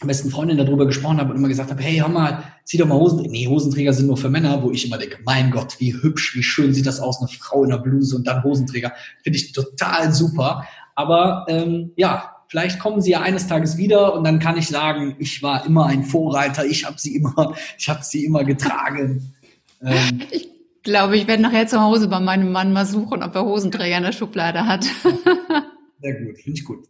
besten 0.07 0.31
Freundin 0.31 0.57
darüber 0.57 0.85
gesprochen 0.85 1.19
habe 1.19 1.31
und 1.31 1.37
immer 1.37 1.47
gesagt 1.47 1.69
habe, 1.69 1.81
hey, 1.81 1.97
hör 1.97 2.09
mal, 2.09 2.43
zieh 2.65 2.77
doch 2.77 2.87
mal 2.87 2.97
Hosenträger. 2.97 3.31
Nee, 3.31 3.47
Hosenträger 3.47 3.93
sind 3.93 4.07
nur 4.07 4.17
für 4.17 4.29
Männer, 4.29 4.63
wo 4.63 4.71
ich 4.71 4.85
immer 4.85 4.97
denke, 4.97 5.19
mein 5.23 5.51
Gott, 5.51 5.79
wie 5.79 5.93
hübsch, 5.93 6.35
wie 6.35 6.43
schön 6.43 6.73
sieht 6.73 6.87
das 6.87 6.99
aus, 6.99 7.19
eine 7.19 7.27
Frau 7.27 7.63
in 7.63 7.69
der 7.69 7.77
Bluse 7.77 8.15
und 8.15 8.25
dann 8.25 8.43
Hosenträger. 8.43 8.93
Finde 9.23 9.37
ich 9.37 9.51
total 9.51 10.13
super. 10.13 10.65
Aber 10.95 11.45
ähm, 11.47 11.91
ja, 11.95 12.35
vielleicht 12.51 12.79
kommen 12.79 13.01
sie 13.01 13.11
ja 13.11 13.21
eines 13.21 13.47
Tages 13.47 13.77
wieder 13.77 14.13
und 14.13 14.25
dann 14.25 14.39
kann 14.39 14.57
ich 14.57 14.67
sagen, 14.67 15.15
ich 15.19 15.41
war 15.41 15.65
immer 15.65 15.85
ein 15.85 16.03
Vorreiter, 16.03 16.65
ich 16.65 16.85
habe 16.85 16.99
sie 16.99 17.15
immer, 17.15 17.55
ich 17.77 17.87
habe 17.87 18.03
sie 18.03 18.25
immer 18.25 18.43
getragen. 18.43 19.33
Ähm, 19.83 20.21
ich 20.29 20.47
glaube, 20.83 21.17
ich 21.17 21.25
werde 21.25 21.41
nachher 21.41 21.65
zu 21.65 21.81
Hause 21.81 22.07
bei 22.07 22.19
meinem 22.19 22.51
Mann 22.51 22.71
mal 22.71 22.85
suchen, 22.85 23.23
ob 23.23 23.33
er 23.33 23.45
Hosenträger 23.45 23.97
in 23.97 24.03
der 24.03 24.11
Schublade 24.11 24.67
hat. 24.67 24.83
Sehr 26.01 26.21
gut, 26.21 26.37
finde 26.37 26.59
ich 26.59 26.63
gut. 26.63 26.87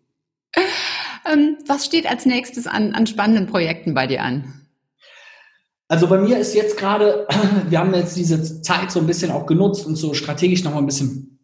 Ähm, 1.26 1.58
was 1.68 1.86
steht 1.86 2.06
als 2.06 2.26
nächstes 2.26 2.68
an, 2.68 2.94
an 2.94 3.08
spannenden 3.08 3.48
Projekten 3.48 3.94
bei 3.94 4.08
dir 4.08 4.24
an? 4.24 4.68
Also 5.88 6.08
bei 6.08 6.18
mir 6.18 6.38
ist 6.38 6.54
jetzt 6.54 6.76
gerade, 6.76 7.26
wir 7.70 7.80
haben 7.80 7.94
jetzt 7.94 8.18
diese 8.18 8.62
Zeit 8.62 8.92
so 8.92 9.00
ein 9.00 9.08
bisschen 9.08 9.32
auch 9.32 9.46
genutzt 9.46 9.86
und 9.86 9.96
so 9.96 10.14
strategisch 10.14 10.66
nochmal 10.66 10.82
ein 10.84 10.88
bisschen 10.88 11.40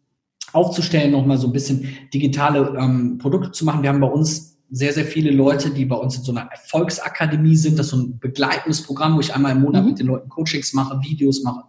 aufzustellen, 0.52 1.12
nochmal 1.12 1.38
so 1.38 1.48
ein 1.48 1.52
bisschen 1.52 1.88
digitale 2.12 2.74
ähm, 2.78 3.18
Produkte 3.18 3.52
zu 3.52 3.64
machen. 3.64 3.82
Wir 3.82 3.90
haben 3.90 4.00
bei 4.00 4.08
uns 4.08 4.58
sehr, 4.70 4.92
sehr 4.92 5.04
viele 5.04 5.30
Leute, 5.30 5.70
die 5.70 5.84
bei 5.84 5.96
uns 5.96 6.16
in 6.16 6.22
so 6.22 6.32
einer 6.32 6.50
Erfolgsakademie 6.50 7.56
sind. 7.56 7.78
Das 7.78 7.86
ist 7.86 7.92
so 7.92 7.98
ein 7.98 8.18
begleitendes 8.18 8.82
Programm, 8.82 9.16
wo 9.16 9.20
ich 9.20 9.34
einmal 9.34 9.52
im 9.52 9.62
Monat 9.62 9.82
mhm. 9.82 9.90
mit 9.90 9.98
den 9.98 10.06
Leuten 10.06 10.28
Coachings 10.28 10.74
mache, 10.74 11.00
Videos 11.02 11.42
mache 11.42 11.64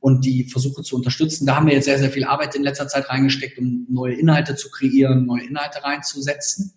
und 0.00 0.24
die 0.24 0.44
versuche 0.44 0.82
zu 0.82 0.96
unterstützen. 0.96 1.46
Da 1.46 1.56
haben 1.56 1.66
wir 1.66 1.74
jetzt 1.74 1.84
sehr, 1.84 1.98
sehr 1.98 2.10
viel 2.10 2.24
Arbeit 2.24 2.54
in 2.54 2.62
letzter 2.62 2.88
Zeit 2.88 3.08
reingesteckt, 3.08 3.58
um 3.58 3.86
neue 3.88 4.14
Inhalte 4.14 4.56
zu 4.56 4.70
kreieren, 4.70 5.26
neue 5.26 5.44
Inhalte 5.44 5.84
reinzusetzen. 5.84 6.74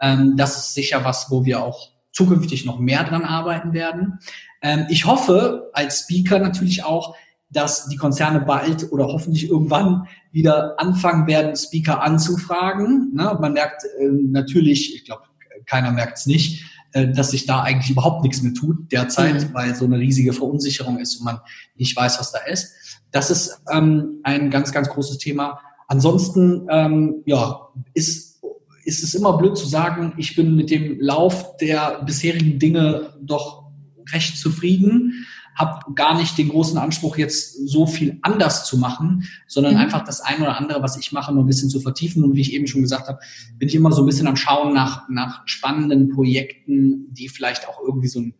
Ähm, 0.00 0.34
das 0.36 0.58
ist 0.58 0.74
sicher 0.74 1.04
was, 1.04 1.30
wo 1.30 1.44
wir 1.44 1.62
auch 1.62 1.90
zukünftig 2.12 2.64
noch 2.64 2.78
mehr 2.78 3.04
dran 3.04 3.24
arbeiten 3.24 3.72
werden. 3.72 4.18
Ähm, 4.60 4.86
ich 4.88 5.06
hoffe 5.06 5.70
als 5.72 6.00
Speaker 6.00 6.38
natürlich 6.38 6.84
auch, 6.84 7.14
dass 7.54 7.88
die 7.88 7.96
Konzerne 7.96 8.40
bald 8.40 8.92
oder 8.92 9.06
hoffentlich 9.06 9.48
irgendwann 9.48 10.06
wieder 10.32 10.74
anfangen 10.78 11.26
werden, 11.26 11.56
Speaker 11.56 12.02
anzufragen. 12.02 13.12
Ne? 13.14 13.38
Man 13.40 13.54
merkt 13.54 13.84
äh, 13.84 14.08
natürlich, 14.08 14.94
ich 14.94 15.04
glaube, 15.04 15.22
keiner 15.64 15.92
merkt 15.92 16.18
es 16.18 16.26
nicht, 16.26 16.64
äh, 16.92 17.08
dass 17.12 17.30
sich 17.30 17.46
da 17.46 17.62
eigentlich 17.62 17.90
überhaupt 17.90 18.22
nichts 18.22 18.42
mehr 18.42 18.54
tut 18.54 18.92
derzeit, 18.92 19.48
mhm. 19.48 19.54
weil 19.54 19.74
so 19.74 19.84
eine 19.84 19.98
riesige 19.98 20.32
Verunsicherung 20.32 20.98
ist 20.98 21.16
und 21.16 21.24
man 21.24 21.40
nicht 21.76 21.96
weiß, 21.96 22.18
was 22.18 22.32
da 22.32 22.40
ist. 22.40 22.74
Das 23.12 23.30
ist 23.30 23.62
ähm, 23.72 24.20
ein 24.24 24.50
ganz, 24.50 24.72
ganz 24.72 24.88
großes 24.88 25.18
Thema. 25.18 25.60
Ansonsten, 25.86 26.66
ähm, 26.70 27.22
ja, 27.26 27.68
ist, 27.94 28.42
ist 28.84 29.04
es 29.04 29.14
immer 29.14 29.38
blöd 29.38 29.56
zu 29.56 29.66
sagen, 29.66 30.14
ich 30.16 30.34
bin 30.34 30.56
mit 30.56 30.70
dem 30.70 31.00
Lauf 31.00 31.56
der 31.58 32.02
bisherigen 32.04 32.58
Dinge 32.58 33.14
doch 33.22 33.64
recht 34.12 34.36
zufrieden. 34.36 35.26
Habe 35.56 35.94
gar 35.94 36.16
nicht 36.16 36.36
den 36.36 36.48
großen 36.48 36.78
Anspruch, 36.78 37.16
jetzt 37.16 37.68
so 37.68 37.86
viel 37.86 38.18
anders 38.22 38.66
zu 38.66 38.78
machen, 38.78 39.28
sondern 39.46 39.74
mhm. 39.74 39.80
einfach 39.80 40.04
das 40.04 40.20
eine 40.20 40.42
oder 40.42 40.56
andere, 40.56 40.82
was 40.82 40.96
ich 40.96 41.12
mache, 41.12 41.32
nur 41.32 41.44
ein 41.44 41.46
bisschen 41.46 41.70
zu 41.70 41.80
vertiefen. 41.80 42.24
Und 42.24 42.34
wie 42.34 42.40
ich 42.40 42.52
eben 42.52 42.66
schon 42.66 42.82
gesagt 42.82 43.08
habe, 43.08 43.18
bin 43.58 43.68
ich 43.68 43.74
immer 43.74 43.92
so 43.92 44.02
ein 44.02 44.06
bisschen 44.06 44.26
am 44.26 44.36
Schauen 44.36 44.74
nach, 44.74 45.08
nach 45.08 45.42
spannenden 45.46 46.10
Projekten, 46.10 47.12
die 47.12 47.28
vielleicht 47.28 47.68
auch 47.68 47.80
irgendwie 47.80 48.08
so 48.08 48.18
einen 48.18 48.34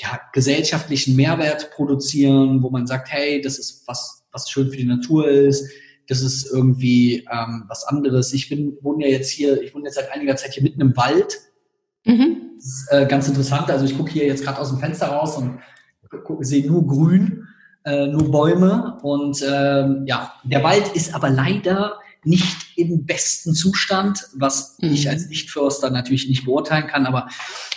ja, 0.00 0.20
gesellschaftlichen 0.32 1.16
Mehrwert 1.16 1.70
produzieren, 1.70 2.62
wo 2.62 2.70
man 2.70 2.86
sagt, 2.86 3.10
hey, 3.10 3.40
das 3.40 3.58
ist 3.58 3.84
was, 3.86 4.24
was 4.32 4.50
schön 4.50 4.70
für 4.70 4.76
die 4.76 4.84
Natur 4.84 5.28
ist, 5.28 5.68
das 6.08 6.20
ist 6.20 6.50
irgendwie 6.52 7.26
ähm, 7.30 7.64
was 7.68 7.84
anderes. 7.84 8.32
Ich 8.32 8.48
bin, 8.48 8.76
wohne 8.82 9.06
ja 9.06 9.12
jetzt 9.12 9.30
hier, 9.30 9.62
ich 9.62 9.74
wohne 9.74 9.84
jetzt 9.86 9.94
seit 9.94 10.12
einiger 10.12 10.36
Zeit 10.36 10.52
hier 10.52 10.62
mitten 10.62 10.80
im 10.80 10.96
Wald. 10.96 11.38
Mhm. 12.04 12.50
Das 12.56 12.66
ist 12.66 12.88
äh, 12.90 13.06
ganz 13.06 13.28
interessant. 13.28 13.70
Also 13.70 13.84
ich 13.84 13.96
gucke 13.96 14.10
hier 14.10 14.26
jetzt 14.26 14.44
gerade 14.44 14.58
aus 14.58 14.70
dem 14.70 14.78
Fenster 14.78 15.06
raus 15.06 15.36
und 15.36 15.58
sehe 16.40 16.66
nur 16.66 16.86
Grün, 16.86 17.46
äh, 17.84 18.06
nur 18.06 18.30
Bäume. 18.30 18.98
Und 19.02 19.44
ähm, 19.46 20.04
ja, 20.06 20.32
der 20.44 20.62
Wald 20.62 20.94
ist 20.94 21.14
aber 21.14 21.30
leider 21.30 21.98
nicht 22.26 22.78
im 22.78 23.04
besten 23.04 23.54
Zustand, 23.54 24.26
was 24.34 24.78
mhm. 24.80 24.92
ich 24.92 25.10
als 25.10 25.28
Nichtförster 25.28 25.90
natürlich 25.90 26.28
nicht 26.28 26.46
beurteilen 26.46 26.86
kann. 26.86 27.06
Aber 27.06 27.28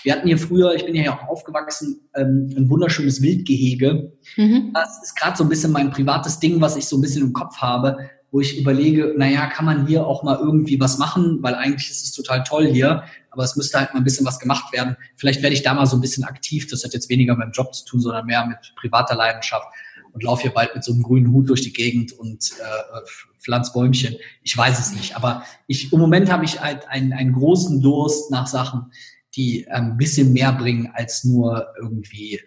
wir 0.04 0.14
hatten 0.14 0.28
hier 0.28 0.38
früher, 0.38 0.74
ich 0.74 0.86
bin 0.86 0.96
ja 0.96 1.14
auch 1.14 1.28
aufgewachsen, 1.28 2.10
ähm, 2.16 2.54
ein 2.56 2.70
wunderschönes 2.70 3.22
Wildgehege. 3.22 4.14
Mhm. 4.38 4.72
Das 4.74 5.04
ist 5.04 5.16
gerade 5.16 5.38
so 5.38 5.44
ein 5.44 5.50
bisschen 5.50 5.72
mein 5.72 5.92
privates 5.92 6.40
Ding, 6.40 6.62
was 6.62 6.78
ich 6.78 6.86
so 6.86 6.98
ein 6.98 7.02
bisschen 7.02 7.24
im 7.24 7.34
Kopf 7.34 7.58
habe 7.58 7.98
wo 8.32 8.42
ich 8.42 8.60
überlege, 8.60 9.14
naja, 9.18 9.48
kann 9.48 9.66
man 9.66 9.88
hier 9.88 10.06
auch 10.06 10.24
mal 10.24 10.38
irgendwie 10.38 10.80
was 10.80 10.98
machen, 10.98 11.40
weil 11.42 11.56
eigentlich 11.56 11.90
ist 11.90 12.04
es 12.04 12.12
total 12.12 12.44
toll 12.44 12.68
hier, 12.68 13.04
aber 13.32 13.44
es 13.44 13.56
müsste 13.56 13.80
halt 13.80 13.94
mal 13.94 14.02
ein 14.02 14.04
bisschen 14.04 14.26
was 14.26 14.40
gemacht 14.40 14.74
werden. 14.74 14.98
Vielleicht 15.16 15.42
werde 15.42 15.56
ich 15.56 15.64
da 15.64 15.74
mal 15.74 15.86
so 15.86 15.96
ein 15.96 16.02
bisschen 16.02 16.26
aktiv. 16.26 16.68
Das 16.70 16.84
hat 16.84 16.94
jetzt 16.94 17.10
weniger 17.10 17.36
mit 17.36 17.46
dem 17.46 17.52
Job 17.52 17.74
zu 17.74 17.86
tun, 17.86 18.02
sondern 18.02 18.26
mehr 18.26 18.46
mit 18.46 18.74
privater 18.76 19.16
Leidenschaft 19.16 19.68
und 20.12 20.24
laufe 20.24 20.42
hier 20.42 20.52
bald 20.52 20.74
mit 20.76 20.84
so 20.84 20.92
einem 20.92 21.04
grünen 21.04 21.32
Hut 21.32 21.48
durch 21.50 21.62
die 21.62 21.74
Gegend 21.74 22.12
und 22.14 22.52
äh, 22.60 23.00
pflanz 23.40 23.72
Bäumchen. 23.72 24.16
Ich 24.44 24.58
weiß 24.58 24.80
es 24.80 24.92
nicht, 24.92 25.16
aber 25.16 25.44
ich, 25.68 25.94
im 25.94 26.00
Moment 26.00 26.32
habe 26.32 26.44
ich 26.44 26.60
halt 26.60 26.88
einen, 26.90 27.14
einen 27.14 27.34
großen 27.34 27.82
Durst 27.82 28.32
nach 28.32 28.48
Sachen, 28.48 28.92
die 29.36 29.68
ein 29.70 29.96
bisschen 29.96 30.34
mehr 30.34 30.52
bringen 30.52 30.90
als 30.94 31.24
nur 31.24 31.68
irgendwie 31.80 32.42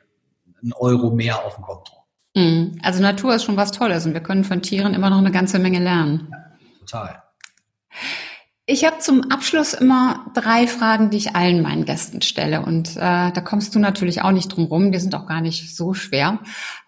ein 0.63 0.73
Euro 0.73 1.11
mehr 1.11 1.45
auf 1.45 1.55
dem 1.55 1.65
Konto. 1.65 1.93
Mhm. 2.35 2.79
Also 2.83 3.03
Natur 3.03 3.35
ist 3.35 3.45
schon 3.45 3.57
was 3.57 3.73
Tolles 3.73 4.07
und 4.07 4.15
wir 4.15 4.23
können 4.23 4.45
von 4.45 4.63
Tieren 4.63 4.95
immer 4.95 5.11
noch 5.11 5.19
eine 5.19 5.33
ganze 5.33 5.59
Menge 5.59 5.81
lernen. 5.81 6.29
Ja, 6.31 6.39
total. 6.81 7.23
Ich 8.73 8.85
habe 8.85 9.01
zum 9.01 9.33
Abschluss 9.33 9.75
immer 9.75 10.31
drei 10.33 10.69
Fragen, 10.69 11.11
die 11.11 11.17
ich 11.17 11.35
allen 11.35 11.61
meinen 11.61 11.85
Gästen 11.85 12.23
stelle. 12.23 12.65
Und 12.65 12.97
äh, 12.97 13.33
da 13.33 13.41
kommst 13.41 13.75
du 13.75 13.81
natürlich 13.81 14.23
auch 14.23 14.31
nicht 14.31 14.47
drum 14.47 14.67
rum. 14.67 14.93
Die 14.93 15.01
sind 15.01 15.17
auch 15.17 15.27
gar 15.27 15.41
nicht 15.41 15.75
so 15.75 15.93
schwer. 15.93 16.39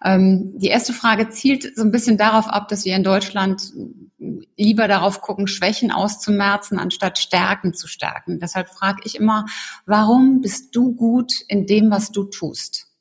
Ähm, 0.01 0.53
die 0.55 0.67
erste 0.67 0.93
Frage 0.93 1.27
zielt 1.27 1.75
so 1.75 1.81
ein 1.81 1.91
bisschen 1.91 2.17
darauf 2.17 2.47
ab, 2.47 2.69
dass 2.69 2.85
wir 2.85 2.95
in 2.95 3.03
Deutschland 3.03 3.73
lieber 4.55 4.87
darauf 4.87 5.19
gucken, 5.19 5.47
Schwächen 5.47 5.91
auszumerzen, 5.91 6.79
anstatt 6.79 7.17
Stärken 7.17 7.73
zu 7.73 7.87
stärken. 7.87 8.39
Deshalb 8.39 8.69
frage 8.69 9.01
ich 9.03 9.15
immer, 9.15 9.45
warum 9.85 10.39
bist 10.39 10.73
du 10.77 10.95
gut 10.95 11.33
in 11.49 11.65
dem, 11.65 11.91
was 11.91 12.11
du 12.11 12.23
tust? 12.23 12.92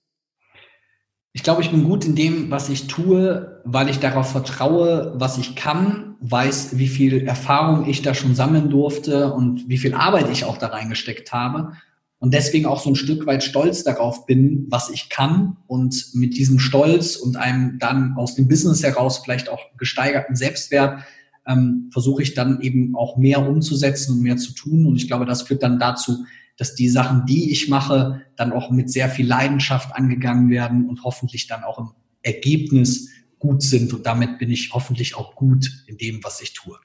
Ich 1.34 1.42
glaube, 1.42 1.62
ich 1.62 1.70
bin 1.70 1.84
gut 1.84 2.04
in 2.04 2.14
dem, 2.14 2.50
was 2.50 2.68
ich 2.68 2.88
tue, 2.88 3.60
weil 3.64 3.88
ich 3.88 3.98
darauf 3.98 4.30
vertraue, 4.32 5.14
was 5.16 5.38
ich 5.38 5.56
kann, 5.56 6.16
weiß, 6.20 6.76
wie 6.76 6.88
viel 6.88 7.26
Erfahrung 7.26 7.88
ich 7.88 8.02
da 8.02 8.14
schon 8.14 8.34
sammeln 8.34 8.68
durfte 8.68 9.32
und 9.32 9.68
wie 9.68 9.78
viel 9.78 9.94
Arbeit 9.94 10.30
ich 10.30 10.44
auch 10.44 10.58
da 10.58 10.68
reingesteckt 10.68 11.32
habe. 11.32 11.72
Und 12.18 12.34
deswegen 12.34 12.66
auch 12.66 12.80
so 12.80 12.90
ein 12.90 12.96
Stück 12.96 13.26
weit 13.26 13.42
stolz 13.42 13.82
darauf 13.82 14.26
bin, 14.26 14.66
was 14.68 14.90
ich 14.90 15.08
kann 15.08 15.56
und 15.66 16.10
mit 16.12 16.36
diesem 16.36 16.58
Stolz 16.58 17.16
und 17.16 17.36
einem 17.36 17.78
dann 17.78 18.14
aus 18.16 18.34
dem 18.34 18.46
Business 18.46 18.82
heraus 18.82 19.18
vielleicht 19.24 19.48
auch 19.48 19.60
gesteigerten 19.78 20.36
Selbstwert 20.36 21.02
ähm, 21.46 21.88
versuche 21.92 22.22
ich 22.22 22.34
dann 22.34 22.60
eben 22.60 22.94
auch 22.94 23.16
mehr 23.16 23.48
umzusetzen 23.48 24.12
und 24.12 24.22
mehr 24.22 24.36
zu 24.36 24.52
tun. 24.52 24.86
Und 24.86 24.96
ich 24.96 25.08
glaube, 25.08 25.26
das 25.26 25.42
führt 25.42 25.62
dann 25.62 25.78
dazu, 25.78 26.24
dass 26.56 26.74
die 26.74 26.88
Sachen, 26.88 27.26
die 27.26 27.50
ich 27.50 27.68
mache, 27.68 28.22
dann 28.36 28.52
auch 28.52 28.70
mit 28.70 28.90
sehr 28.90 29.08
viel 29.08 29.26
Leidenschaft 29.26 29.94
angegangen 29.94 30.50
werden 30.50 30.88
und 30.88 31.04
hoffentlich 31.04 31.46
dann 31.46 31.64
auch 31.64 31.78
im 31.78 31.90
Ergebnis 32.22 33.08
gut 33.38 33.62
sind. 33.62 33.92
Und 33.92 34.06
damit 34.06 34.38
bin 34.38 34.50
ich 34.50 34.72
hoffentlich 34.72 35.16
auch 35.16 35.34
gut 35.34 35.70
in 35.86 35.96
dem, 35.96 36.22
was 36.22 36.40
ich 36.40 36.52
tue. 36.52 36.78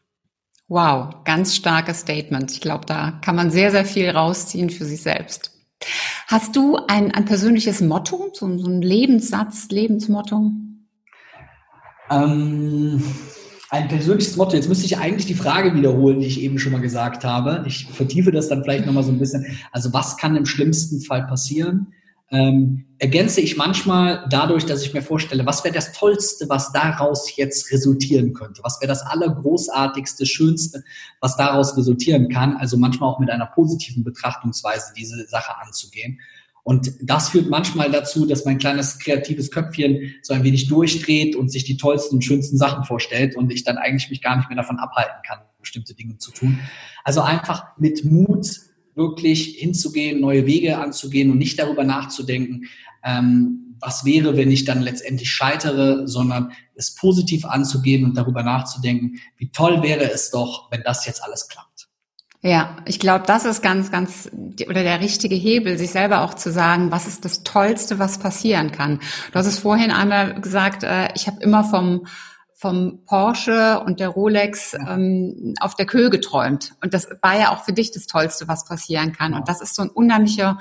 Wow, 0.69 1.23
ganz 1.23 1.55
starkes 1.55 2.01
Statement. 2.01 2.51
Ich 2.51 2.61
glaube, 2.61 2.85
da 2.85 3.11
kann 3.23 3.35
man 3.35 3.51
sehr, 3.51 3.71
sehr 3.71 3.85
viel 3.85 4.09
rausziehen 4.09 4.69
für 4.69 4.85
sich 4.85 5.01
selbst. 5.01 5.51
Hast 6.27 6.55
du 6.55 6.77
ein, 6.87 7.13
ein 7.13 7.25
persönliches 7.25 7.79
Motto, 7.79 8.31
so, 8.33 8.57
so 8.57 8.67
ein 8.67 8.81
Lebenssatz, 8.81 9.69
Lebensmotto? 9.69 10.51
Ähm, 12.09 13.03
ein 13.69 13.87
persönliches 13.87 14.37
Motto. 14.37 14.55
Jetzt 14.55 14.69
müsste 14.69 14.85
ich 14.85 14.97
eigentlich 14.97 15.25
die 15.25 15.33
Frage 15.33 15.75
wiederholen, 15.75 16.19
die 16.19 16.27
ich 16.27 16.41
eben 16.41 16.57
schon 16.59 16.71
mal 16.71 16.81
gesagt 16.81 17.23
habe. 17.23 17.63
Ich 17.67 17.87
vertiefe 17.87 18.31
das 18.31 18.47
dann 18.47 18.63
vielleicht 18.63 18.85
nochmal 18.85 19.03
so 19.03 19.11
ein 19.11 19.19
bisschen. 19.19 19.45
Also 19.71 19.93
was 19.93 20.17
kann 20.17 20.35
im 20.35 20.45
schlimmsten 20.45 21.01
Fall 21.01 21.27
passieren? 21.27 21.93
Ähm, 22.29 22.85
ergänze 22.99 23.39
ich 23.39 23.55
manchmal 23.55 24.25
dadurch, 24.29 24.65
dass 24.65 24.81
ich 24.83 24.93
mir 24.93 25.01
vorstelle, 25.01 25.45
was 25.45 25.63
wäre 25.63 25.73
das 25.73 25.93
Tollste, 25.93 26.49
was 26.49 26.73
daraus 26.73 27.35
jetzt 27.37 27.71
resultieren 27.71 28.33
könnte? 28.33 28.61
Was 28.63 28.81
wäre 28.81 28.89
das 28.89 29.01
Allergroßartigste, 29.03 30.25
Schönste, 30.25 30.83
was 31.21 31.37
daraus 31.37 31.77
resultieren 31.77 32.27
kann? 32.27 32.57
Also 32.57 32.77
manchmal 32.77 33.09
auch 33.09 33.19
mit 33.19 33.29
einer 33.29 33.45
positiven 33.45 34.03
Betrachtungsweise 34.03 34.93
diese 34.97 35.25
Sache 35.27 35.57
anzugehen. 35.61 36.19
Und 36.67 36.91
das 37.01 37.29
führt 37.29 37.49
manchmal 37.49 37.89
dazu, 37.89 38.25
dass 38.25 38.43
mein 38.43 38.57
kleines 38.57 38.99
kreatives 38.99 39.51
Köpfchen 39.51 40.15
so 40.21 40.33
ein 40.33 40.43
wenig 40.43 40.67
durchdreht 40.67 41.33
und 41.33 41.49
sich 41.49 41.63
die 41.63 41.77
tollsten 41.77 42.15
und 42.15 42.23
schönsten 42.23 42.57
Sachen 42.57 42.83
vorstellt 42.83 43.37
und 43.37 43.53
ich 43.53 43.63
dann 43.63 43.77
eigentlich 43.77 44.09
mich 44.09 44.21
gar 44.21 44.35
nicht 44.35 44.49
mehr 44.49 44.57
davon 44.57 44.77
abhalten 44.77 45.15
kann, 45.25 45.39
bestimmte 45.61 45.93
Dinge 45.93 46.17
zu 46.17 46.31
tun. 46.31 46.59
Also 47.05 47.21
einfach 47.21 47.77
mit 47.77 48.03
Mut 48.03 48.47
wirklich 48.95 49.55
hinzugehen, 49.57 50.19
neue 50.19 50.45
Wege 50.45 50.77
anzugehen 50.77 51.31
und 51.31 51.37
nicht 51.37 51.57
darüber 51.57 51.85
nachzudenken, 51.85 52.65
ähm, 53.01 53.77
was 53.79 54.03
wäre, 54.03 54.35
wenn 54.35 54.51
ich 54.51 54.65
dann 54.65 54.81
letztendlich 54.81 55.29
scheitere, 55.29 56.05
sondern 56.05 56.51
es 56.75 56.95
positiv 56.95 57.45
anzugehen 57.45 58.03
und 58.03 58.17
darüber 58.17 58.43
nachzudenken, 58.43 59.21
wie 59.37 59.51
toll 59.51 59.83
wäre 59.83 60.11
es 60.11 60.31
doch, 60.31 60.69
wenn 60.69 60.83
das 60.83 61.05
jetzt 61.05 61.23
alles 61.23 61.47
klappt. 61.47 61.66
Ja, 62.41 62.77
ich 62.85 62.99
glaube, 62.99 63.25
das 63.25 63.45
ist 63.45 63.63
ganz, 63.63 63.91
ganz 63.91 64.29
oder 64.67 64.83
der 64.83 65.01
richtige 65.01 65.35
Hebel, 65.35 65.77
sich 65.77 65.89
selber 65.89 66.21
auch 66.21 66.35
zu 66.35 66.51
sagen, 66.51 66.91
was 66.91 67.07
ist 67.07 67.25
das 67.25 67.43
Tollste, 67.43 67.97
was 67.97 68.19
passieren 68.19 68.71
kann. 68.71 68.99
Du 69.31 69.39
hast 69.39 69.47
es 69.47 69.59
vorhin 69.59 69.91
einmal 69.91 70.39
gesagt, 70.39 70.83
äh, 70.83 71.09
ich 71.15 71.27
habe 71.27 71.41
immer 71.41 71.63
vom 71.63 72.05
vom 72.59 73.03
Porsche 73.05 73.79
und 73.81 73.99
der 73.99 74.09
Rolex 74.09 74.73
ähm, 74.73 75.53
auf 75.59 75.75
der 75.75 75.85
Köhe 75.85 76.09
geträumt. 76.09 76.73
Und 76.81 76.95
das 76.95 77.07
war 77.21 77.37
ja 77.37 77.51
auch 77.51 77.63
für 77.63 77.71
dich 77.71 77.91
das 77.91 78.07
Tollste, 78.07 78.47
was 78.47 78.65
passieren 78.65 79.11
kann. 79.11 79.35
Und 79.35 79.47
das 79.47 79.61
ist 79.61 79.75
so 79.75 79.83
ein 79.83 79.89
unheimlicher 79.91 80.57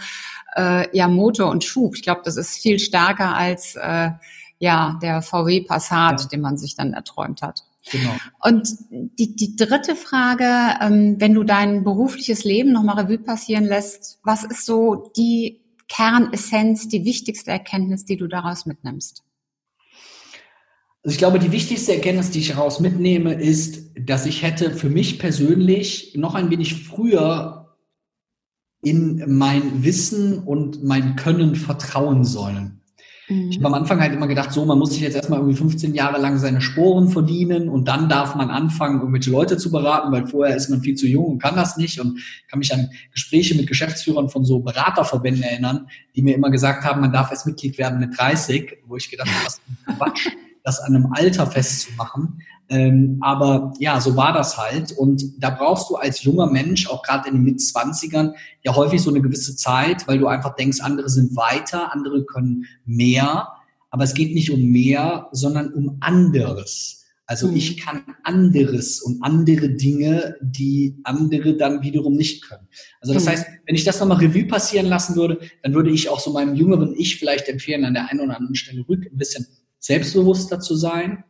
äh, 0.56 0.94
ja, 0.94 1.08
Motor 1.08 1.50
und 1.50 1.64
Schub. 1.64 1.96
Ich 1.96 2.02
glaube, 2.02 2.20
das 2.22 2.36
ist 2.36 2.58
viel 2.58 2.78
stärker 2.78 3.34
als 3.34 3.76
äh, 3.76 4.10
ja 4.58 4.98
der 5.00 5.22
VW 5.22 5.62
Passat, 5.62 6.20
ja. 6.20 6.26
den 6.28 6.42
man 6.42 6.58
sich 6.58 6.76
dann 6.76 6.92
erträumt 6.92 7.40
hat. 7.40 7.64
Genau. 7.90 8.16
Und 8.42 8.68
die, 8.90 9.36
die 9.36 9.54
dritte 9.56 9.94
Frage, 9.94 10.44
ähm, 10.80 11.16
wenn 11.18 11.34
du 11.34 11.44
dein 11.44 11.84
berufliches 11.84 12.44
Leben 12.44 12.72
nochmal 12.72 13.04
Revue 13.04 13.18
passieren 13.18 13.64
lässt, 13.64 14.18
was 14.24 14.44
ist 14.44 14.66
so 14.66 15.12
die 15.16 15.60
Kernessenz, 15.88 16.88
die 16.88 17.04
wichtigste 17.04 17.52
Erkenntnis, 17.52 18.04
die 18.04 18.16
du 18.16 18.26
daraus 18.26 18.66
mitnimmst? 18.66 19.22
Also 21.04 21.14
ich 21.14 21.18
glaube, 21.18 21.38
die 21.38 21.52
wichtigste 21.52 21.94
Erkenntnis, 21.94 22.30
die 22.30 22.40
ich 22.40 22.48
daraus 22.48 22.80
mitnehme, 22.80 23.34
ist, 23.34 23.92
dass 23.96 24.26
ich 24.26 24.42
hätte 24.42 24.72
für 24.72 24.90
mich 24.90 25.20
persönlich 25.20 26.14
noch 26.16 26.34
ein 26.34 26.50
wenig 26.50 26.82
früher 26.84 27.76
in 28.82 29.22
mein 29.38 29.84
Wissen 29.84 30.40
und 30.40 30.82
mein 30.82 31.14
Können 31.14 31.54
vertrauen 31.54 32.24
sollen. 32.24 32.82
Mhm. 33.28 33.50
Ich 33.50 33.56
habe 33.58 33.66
am 33.66 33.74
Anfang 33.74 34.00
halt 34.00 34.12
immer 34.12 34.26
gedacht, 34.26 34.52
so, 34.52 34.64
man 34.64 34.78
muss 34.78 34.92
sich 34.92 35.00
jetzt 35.00 35.16
erstmal 35.16 35.40
irgendwie 35.40 35.56
15 35.56 35.94
Jahre 35.94 36.20
lang 36.20 36.38
seine 36.38 36.60
Sporen 36.60 37.08
verdienen 37.08 37.68
und 37.68 37.88
dann 37.88 38.08
darf 38.08 38.34
man 38.34 38.50
anfangen, 38.50 39.00
irgendwelche 39.00 39.30
Leute 39.30 39.56
zu 39.56 39.70
beraten, 39.70 40.12
weil 40.12 40.26
vorher 40.26 40.56
ist 40.56 40.68
man 40.70 40.80
viel 40.80 40.94
zu 40.94 41.06
jung 41.06 41.26
und 41.26 41.42
kann 41.42 41.56
das 41.56 41.76
nicht 41.76 42.00
und 42.00 42.20
kann 42.48 42.58
mich 42.58 42.72
an 42.72 42.90
Gespräche 43.12 43.54
mit 43.56 43.66
Geschäftsführern 43.66 44.28
von 44.28 44.44
so 44.44 44.60
Beraterverbänden 44.60 45.42
erinnern, 45.42 45.88
die 46.14 46.22
mir 46.22 46.34
immer 46.34 46.50
gesagt 46.50 46.84
haben, 46.84 47.00
man 47.00 47.12
darf 47.12 47.30
erst 47.30 47.46
Mitglied 47.46 47.78
werden 47.78 47.98
mit 47.98 48.18
30, 48.18 48.78
wo 48.86 48.96
ich 48.96 49.10
gedacht 49.10 49.28
habe, 49.28 49.46
was 49.46 49.60
Quatsch, 49.96 50.28
das 50.66 50.80
an 50.80 50.96
einem 50.96 51.12
Alter 51.12 51.46
festzumachen. 51.46 52.42
Ähm, 52.68 53.18
aber 53.20 53.72
ja, 53.78 54.00
so 54.00 54.16
war 54.16 54.32
das 54.32 54.58
halt. 54.58 54.90
Und 54.90 55.22
da 55.38 55.50
brauchst 55.50 55.88
du 55.88 55.94
als 55.94 56.24
junger 56.24 56.50
Mensch, 56.50 56.88
auch 56.88 57.04
gerade 57.04 57.28
in 57.28 57.34
den 57.34 57.44
Mitzwanzigern, 57.44 58.34
ja 58.64 58.74
häufig 58.74 59.00
so 59.00 59.10
eine 59.10 59.22
gewisse 59.22 59.54
Zeit, 59.54 60.08
weil 60.08 60.18
du 60.18 60.26
einfach 60.26 60.56
denkst, 60.56 60.80
andere 60.80 61.08
sind 61.08 61.36
weiter, 61.36 61.94
andere 61.94 62.24
können 62.24 62.66
mehr. 62.84 63.48
Aber 63.90 64.02
es 64.02 64.14
geht 64.14 64.34
nicht 64.34 64.50
um 64.50 64.60
mehr, 64.60 65.28
sondern 65.30 65.72
um 65.72 65.98
anderes. 66.00 67.04
Also 67.26 67.46
mhm. 67.46 67.56
ich 67.56 67.76
kann 67.76 68.02
anderes 68.24 69.00
und 69.00 69.22
andere 69.22 69.68
Dinge, 69.68 70.34
die 70.40 70.96
andere 71.04 71.56
dann 71.56 71.82
wiederum 71.82 72.14
nicht 72.14 72.42
können. 72.42 72.66
Also 73.00 73.14
das 73.14 73.24
mhm. 73.24 73.28
heißt, 73.28 73.46
wenn 73.66 73.74
ich 73.76 73.84
das 73.84 74.00
nochmal 74.00 74.18
Revue 74.18 74.46
passieren 74.46 74.86
lassen 74.86 75.14
würde, 75.14 75.38
dann 75.62 75.74
würde 75.74 75.90
ich 75.90 76.08
auch 76.08 76.18
so 76.18 76.32
meinem 76.32 76.56
jüngeren 76.56 76.92
Ich 76.96 77.20
vielleicht 77.20 77.48
empfehlen, 77.48 77.84
an 77.84 77.94
der 77.94 78.10
einen 78.10 78.20
oder 78.20 78.36
anderen 78.36 78.56
Stelle 78.56 78.84
rück 78.88 79.06
ein 79.06 79.16
bisschen 79.16 79.46
selbstbewusster 79.86 80.60
zu 80.60 80.76
sein. 80.76 81.24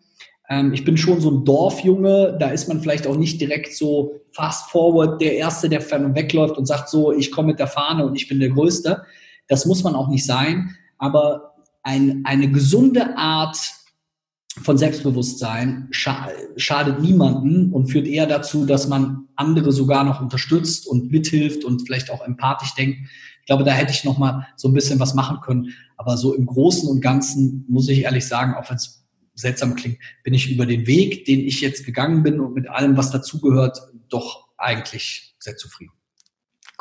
Ähm, 0.48 0.72
ich 0.72 0.84
bin 0.84 0.96
schon 0.96 1.20
so 1.20 1.30
ein 1.30 1.44
Dorfjunge, 1.44 2.36
da 2.40 2.48
ist 2.48 2.68
man 2.68 2.80
vielleicht 2.80 3.06
auch 3.06 3.16
nicht 3.16 3.40
direkt 3.40 3.74
so 3.74 4.20
fast 4.32 4.70
forward, 4.70 5.20
der 5.20 5.36
Erste, 5.36 5.68
der 5.68 5.80
wegläuft 6.14 6.56
und 6.56 6.66
sagt 6.66 6.88
so, 6.88 7.12
ich 7.12 7.30
komme 7.30 7.48
mit 7.48 7.58
der 7.58 7.66
Fahne 7.66 8.06
und 8.06 8.16
ich 8.16 8.28
bin 8.28 8.40
der 8.40 8.50
Größte. 8.50 9.02
Das 9.48 9.66
muss 9.66 9.84
man 9.84 9.94
auch 9.94 10.08
nicht 10.08 10.26
sein, 10.26 10.76
aber 10.98 11.54
ein, 11.82 12.22
eine 12.24 12.50
gesunde 12.50 13.16
Art 13.16 13.58
von 14.62 14.78
Selbstbewusstsein 14.78 15.88
scha 15.90 16.30
schadet 16.56 17.00
niemanden 17.00 17.72
und 17.72 17.88
führt 17.88 18.06
eher 18.06 18.26
dazu, 18.26 18.64
dass 18.64 18.88
man 18.88 19.28
andere 19.36 19.70
sogar 19.70 20.02
noch 20.02 20.20
unterstützt 20.20 20.86
und 20.86 21.10
mithilft 21.10 21.64
und 21.64 21.82
vielleicht 21.86 22.10
auch 22.10 22.26
empathisch 22.26 22.74
denkt. 22.74 22.98
Ich 23.46 23.48
glaube, 23.48 23.62
da 23.62 23.70
hätte 23.70 23.92
ich 23.92 24.02
noch 24.02 24.18
mal 24.18 24.48
so 24.56 24.66
ein 24.66 24.74
bisschen 24.74 24.98
was 24.98 25.14
machen 25.14 25.38
können. 25.40 25.72
Aber 25.96 26.16
so 26.16 26.34
im 26.34 26.46
Großen 26.46 26.88
und 26.88 27.00
Ganzen 27.00 27.64
muss 27.68 27.88
ich 27.88 28.02
ehrlich 28.02 28.26
sagen, 28.26 28.54
auch 28.54 28.68
wenn 28.68 28.74
es 28.76 29.06
seltsam 29.34 29.76
klingt, 29.76 29.98
bin 30.24 30.34
ich 30.34 30.50
über 30.50 30.66
den 30.66 30.88
Weg, 30.88 31.26
den 31.26 31.38
ich 31.38 31.60
jetzt 31.60 31.86
gegangen 31.86 32.24
bin 32.24 32.40
und 32.40 32.54
mit 32.54 32.68
allem, 32.68 32.96
was 32.96 33.12
dazugehört, 33.12 33.80
doch 34.08 34.48
eigentlich 34.56 35.36
sehr 35.38 35.56
zufrieden. 35.56 35.92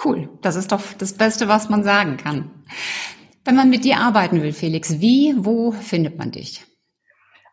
Cool. 0.04 0.28
Das 0.42 0.56
ist 0.56 0.72
doch 0.72 0.82
das 0.98 1.14
Beste, 1.14 1.48
was 1.48 1.70
man 1.70 1.84
sagen 1.84 2.18
kann. 2.18 2.50
Wenn 3.44 3.56
man 3.56 3.70
mit 3.70 3.86
dir 3.86 4.00
arbeiten 4.00 4.42
will, 4.42 4.52
Felix, 4.52 5.00
wie, 5.00 5.36
wo 5.38 5.72
findet 5.72 6.18
man 6.18 6.32
dich? 6.32 6.66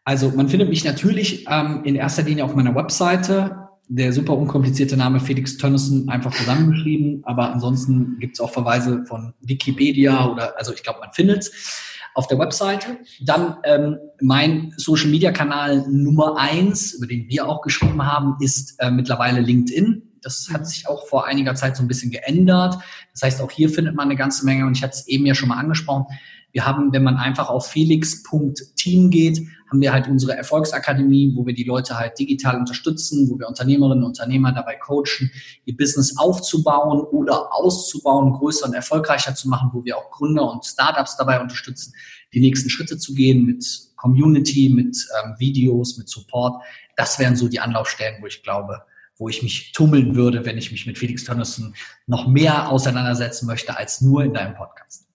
Also 0.04 0.30
man 0.30 0.48
findet 0.48 0.70
mich 0.70 0.84
natürlich 0.84 1.44
ähm, 1.50 1.82
in 1.84 1.96
erster 1.96 2.22
Linie 2.22 2.46
auf 2.46 2.54
meiner 2.54 2.74
Webseite. 2.74 3.61
Der 3.94 4.10
super 4.14 4.38
unkomplizierte 4.38 4.96
Name 4.96 5.20
Felix 5.20 5.58
Tönnissen 5.58 6.08
einfach 6.08 6.32
zusammengeschrieben, 6.32 7.22
aber 7.24 7.52
ansonsten 7.52 8.18
gibt 8.20 8.36
es 8.36 8.40
auch 8.40 8.50
Verweise 8.50 9.04
von 9.04 9.34
Wikipedia 9.42 10.28
oder 10.30 10.56
also 10.56 10.72
ich 10.72 10.82
glaube, 10.82 11.00
man 11.00 11.12
findet 11.12 11.40
es 11.40 11.82
auf 12.14 12.26
der 12.26 12.38
Webseite. 12.38 13.00
Dann 13.20 13.58
ähm, 13.64 13.98
mein 14.22 14.72
Social 14.78 15.10
Media 15.10 15.30
Kanal 15.30 15.84
Nummer 15.90 16.38
eins, 16.38 16.94
über 16.94 17.06
den 17.06 17.28
wir 17.28 17.46
auch 17.46 17.60
geschrieben 17.60 18.02
haben, 18.02 18.36
ist 18.40 18.80
äh, 18.80 18.90
mittlerweile 18.90 19.40
LinkedIn. 19.40 20.02
Das 20.22 20.48
hat 20.50 20.66
sich 20.66 20.88
auch 20.88 21.06
vor 21.08 21.26
einiger 21.26 21.54
Zeit 21.54 21.76
so 21.76 21.82
ein 21.82 21.88
bisschen 21.88 22.10
geändert. 22.10 22.78
Das 23.12 23.20
heißt, 23.20 23.42
auch 23.42 23.50
hier 23.50 23.68
findet 23.68 23.94
man 23.94 24.06
eine 24.06 24.16
ganze 24.16 24.46
Menge 24.46 24.64
und 24.64 24.74
ich 24.74 24.82
hatte 24.82 24.94
es 24.94 25.06
eben 25.06 25.26
ja 25.26 25.34
schon 25.34 25.50
mal 25.50 25.58
angesprochen. 25.58 26.06
Wir 26.50 26.64
haben, 26.64 26.94
wenn 26.94 27.02
man 27.02 27.16
einfach 27.16 27.50
auf 27.50 27.66
felix.team 27.66 29.10
geht, 29.10 29.42
haben 29.72 29.80
wir 29.80 29.92
halt 29.92 30.06
unsere 30.06 30.36
Erfolgsakademie, 30.36 31.32
wo 31.34 31.46
wir 31.46 31.54
die 31.54 31.64
Leute 31.64 31.98
halt 31.98 32.18
digital 32.18 32.58
unterstützen, 32.58 33.30
wo 33.30 33.38
wir 33.38 33.48
Unternehmerinnen 33.48 34.04
und 34.04 34.10
Unternehmer 34.10 34.52
dabei 34.52 34.74
coachen, 34.74 35.30
ihr 35.64 35.74
Business 35.74 36.18
aufzubauen 36.18 37.00
oder 37.00 37.54
auszubauen, 37.54 38.34
größer 38.34 38.66
und 38.66 38.74
erfolgreicher 38.74 39.34
zu 39.34 39.48
machen, 39.48 39.70
wo 39.72 39.82
wir 39.82 39.96
auch 39.96 40.10
Gründer 40.10 40.50
und 40.50 40.66
Startups 40.66 41.16
dabei 41.16 41.40
unterstützen, 41.40 41.94
die 42.34 42.40
nächsten 42.40 42.68
Schritte 42.68 42.98
zu 42.98 43.14
gehen 43.14 43.46
mit 43.46 43.64
Community, 43.96 44.68
mit 44.68 44.94
ähm, 45.24 45.34
Videos, 45.38 45.96
mit 45.96 46.10
Support. 46.10 46.62
Das 46.96 47.18
wären 47.18 47.34
so 47.34 47.48
die 47.48 47.60
Anlaufstellen, 47.60 48.20
wo 48.20 48.26
ich 48.26 48.42
glaube, 48.42 48.82
wo 49.16 49.30
ich 49.30 49.42
mich 49.42 49.72
tummeln 49.72 50.14
würde, 50.14 50.44
wenn 50.44 50.58
ich 50.58 50.70
mich 50.70 50.86
mit 50.86 50.98
Felix 50.98 51.24
Tönnissen 51.24 51.74
noch 52.06 52.26
mehr 52.26 52.68
auseinandersetzen 52.68 53.46
möchte 53.46 53.74
als 53.74 54.02
nur 54.02 54.22
in 54.22 54.34
deinem 54.34 54.54
Podcast. 54.54 55.06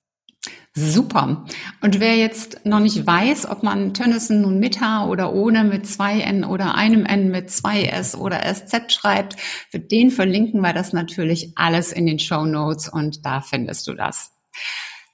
Super. 0.79 1.43
Und 1.81 1.99
wer 1.99 2.15
jetzt 2.17 2.63
noch 2.63 2.79
nicht 2.79 3.07
weiß, 3.07 3.49
ob 3.49 3.63
man 3.63 3.95
Tönnissen 3.95 4.41
nun 4.41 4.59
mit 4.59 4.79
H 4.79 5.07
oder 5.07 5.33
ohne, 5.33 5.63
mit 5.63 5.87
zwei 5.87 6.19
N 6.19 6.43
oder 6.43 6.75
einem 6.75 7.03
N, 7.03 7.31
mit 7.31 7.49
zwei 7.49 7.81
S 7.85 8.15
oder 8.15 8.41
SZ 8.41 8.93
schreibt, 8.93 9.37
für 9.71 9.79
den 9.79 10.11
verlinken 10.11 10.61
wir 10.61 10.73
das 10.73 10.93
natürlich 10.93 11.53
alles 11.55 11.91
in 11.91 12.05
den 12.05 12.19
Show 12.19 12.45
Notes 12.45 12.89
und 12.89 13.25
da 13.25 13.41
findest 13.41 13.87
du 13.87 13.95
das. 13.95 14.31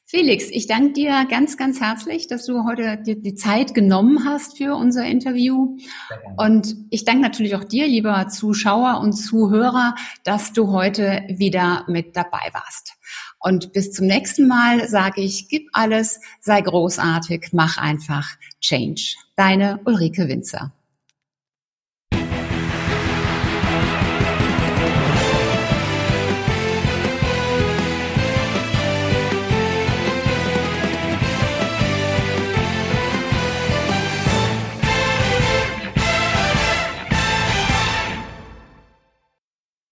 Felix, 0.06 0.49
ich 0.52 0.67
danke 0.67 0.91
dir 0.91 1.26
ganz, 1.30 1.56
ganz 1.56 1.80
herzlich, 1.80 2.28
dass 2.28 2.45
du 2.45 2.65
heute 2.65 2.97
dir 2.97 3.15
die 3.15 3.34
Zeit 3.34 3.73
genommen 3.73 4.26
hast 4.26 4.58
für 4.58 4.76
unser 4.76 5.06
Interview. 5.06 5.78
Und 6.36 6.76
ich 6.89 7.06
danke 7.06 7.21
natürlich 7.21 7.56
auch 7.56 7.63
dir, 7.63 7.88
lieber 7.88 8.28
Zuschauer 8.28 8.99
und 8.99 9.13
Zuhörer, 9.13 9.95
dass 10.26 10.52
du 10.52 10.73
heute 10.73 11.23
wieder 11.30 11.86
mit 11.88 12.17
dabei 12.17 12.49
warst. 12.52 12.92
Und 13.43 13.73
bis 13.73 13.91
zum 13.91 14.08
nächsten 14.08 14.47
Mal 14.47 14.88
sage 14.88 15.19
ich, 15.21 15.49
gib 15.49 15.67
alles, 15.73 16.21
sei 16.39 16.62
großartig, 16.62 17.49
mach 17.51 17.77
einfach 17.77 18.25
Change. 18.62 19.15
Deine 19.36 19.82
Ulrike 19.84 20.29
Winzer. 20.29 20.71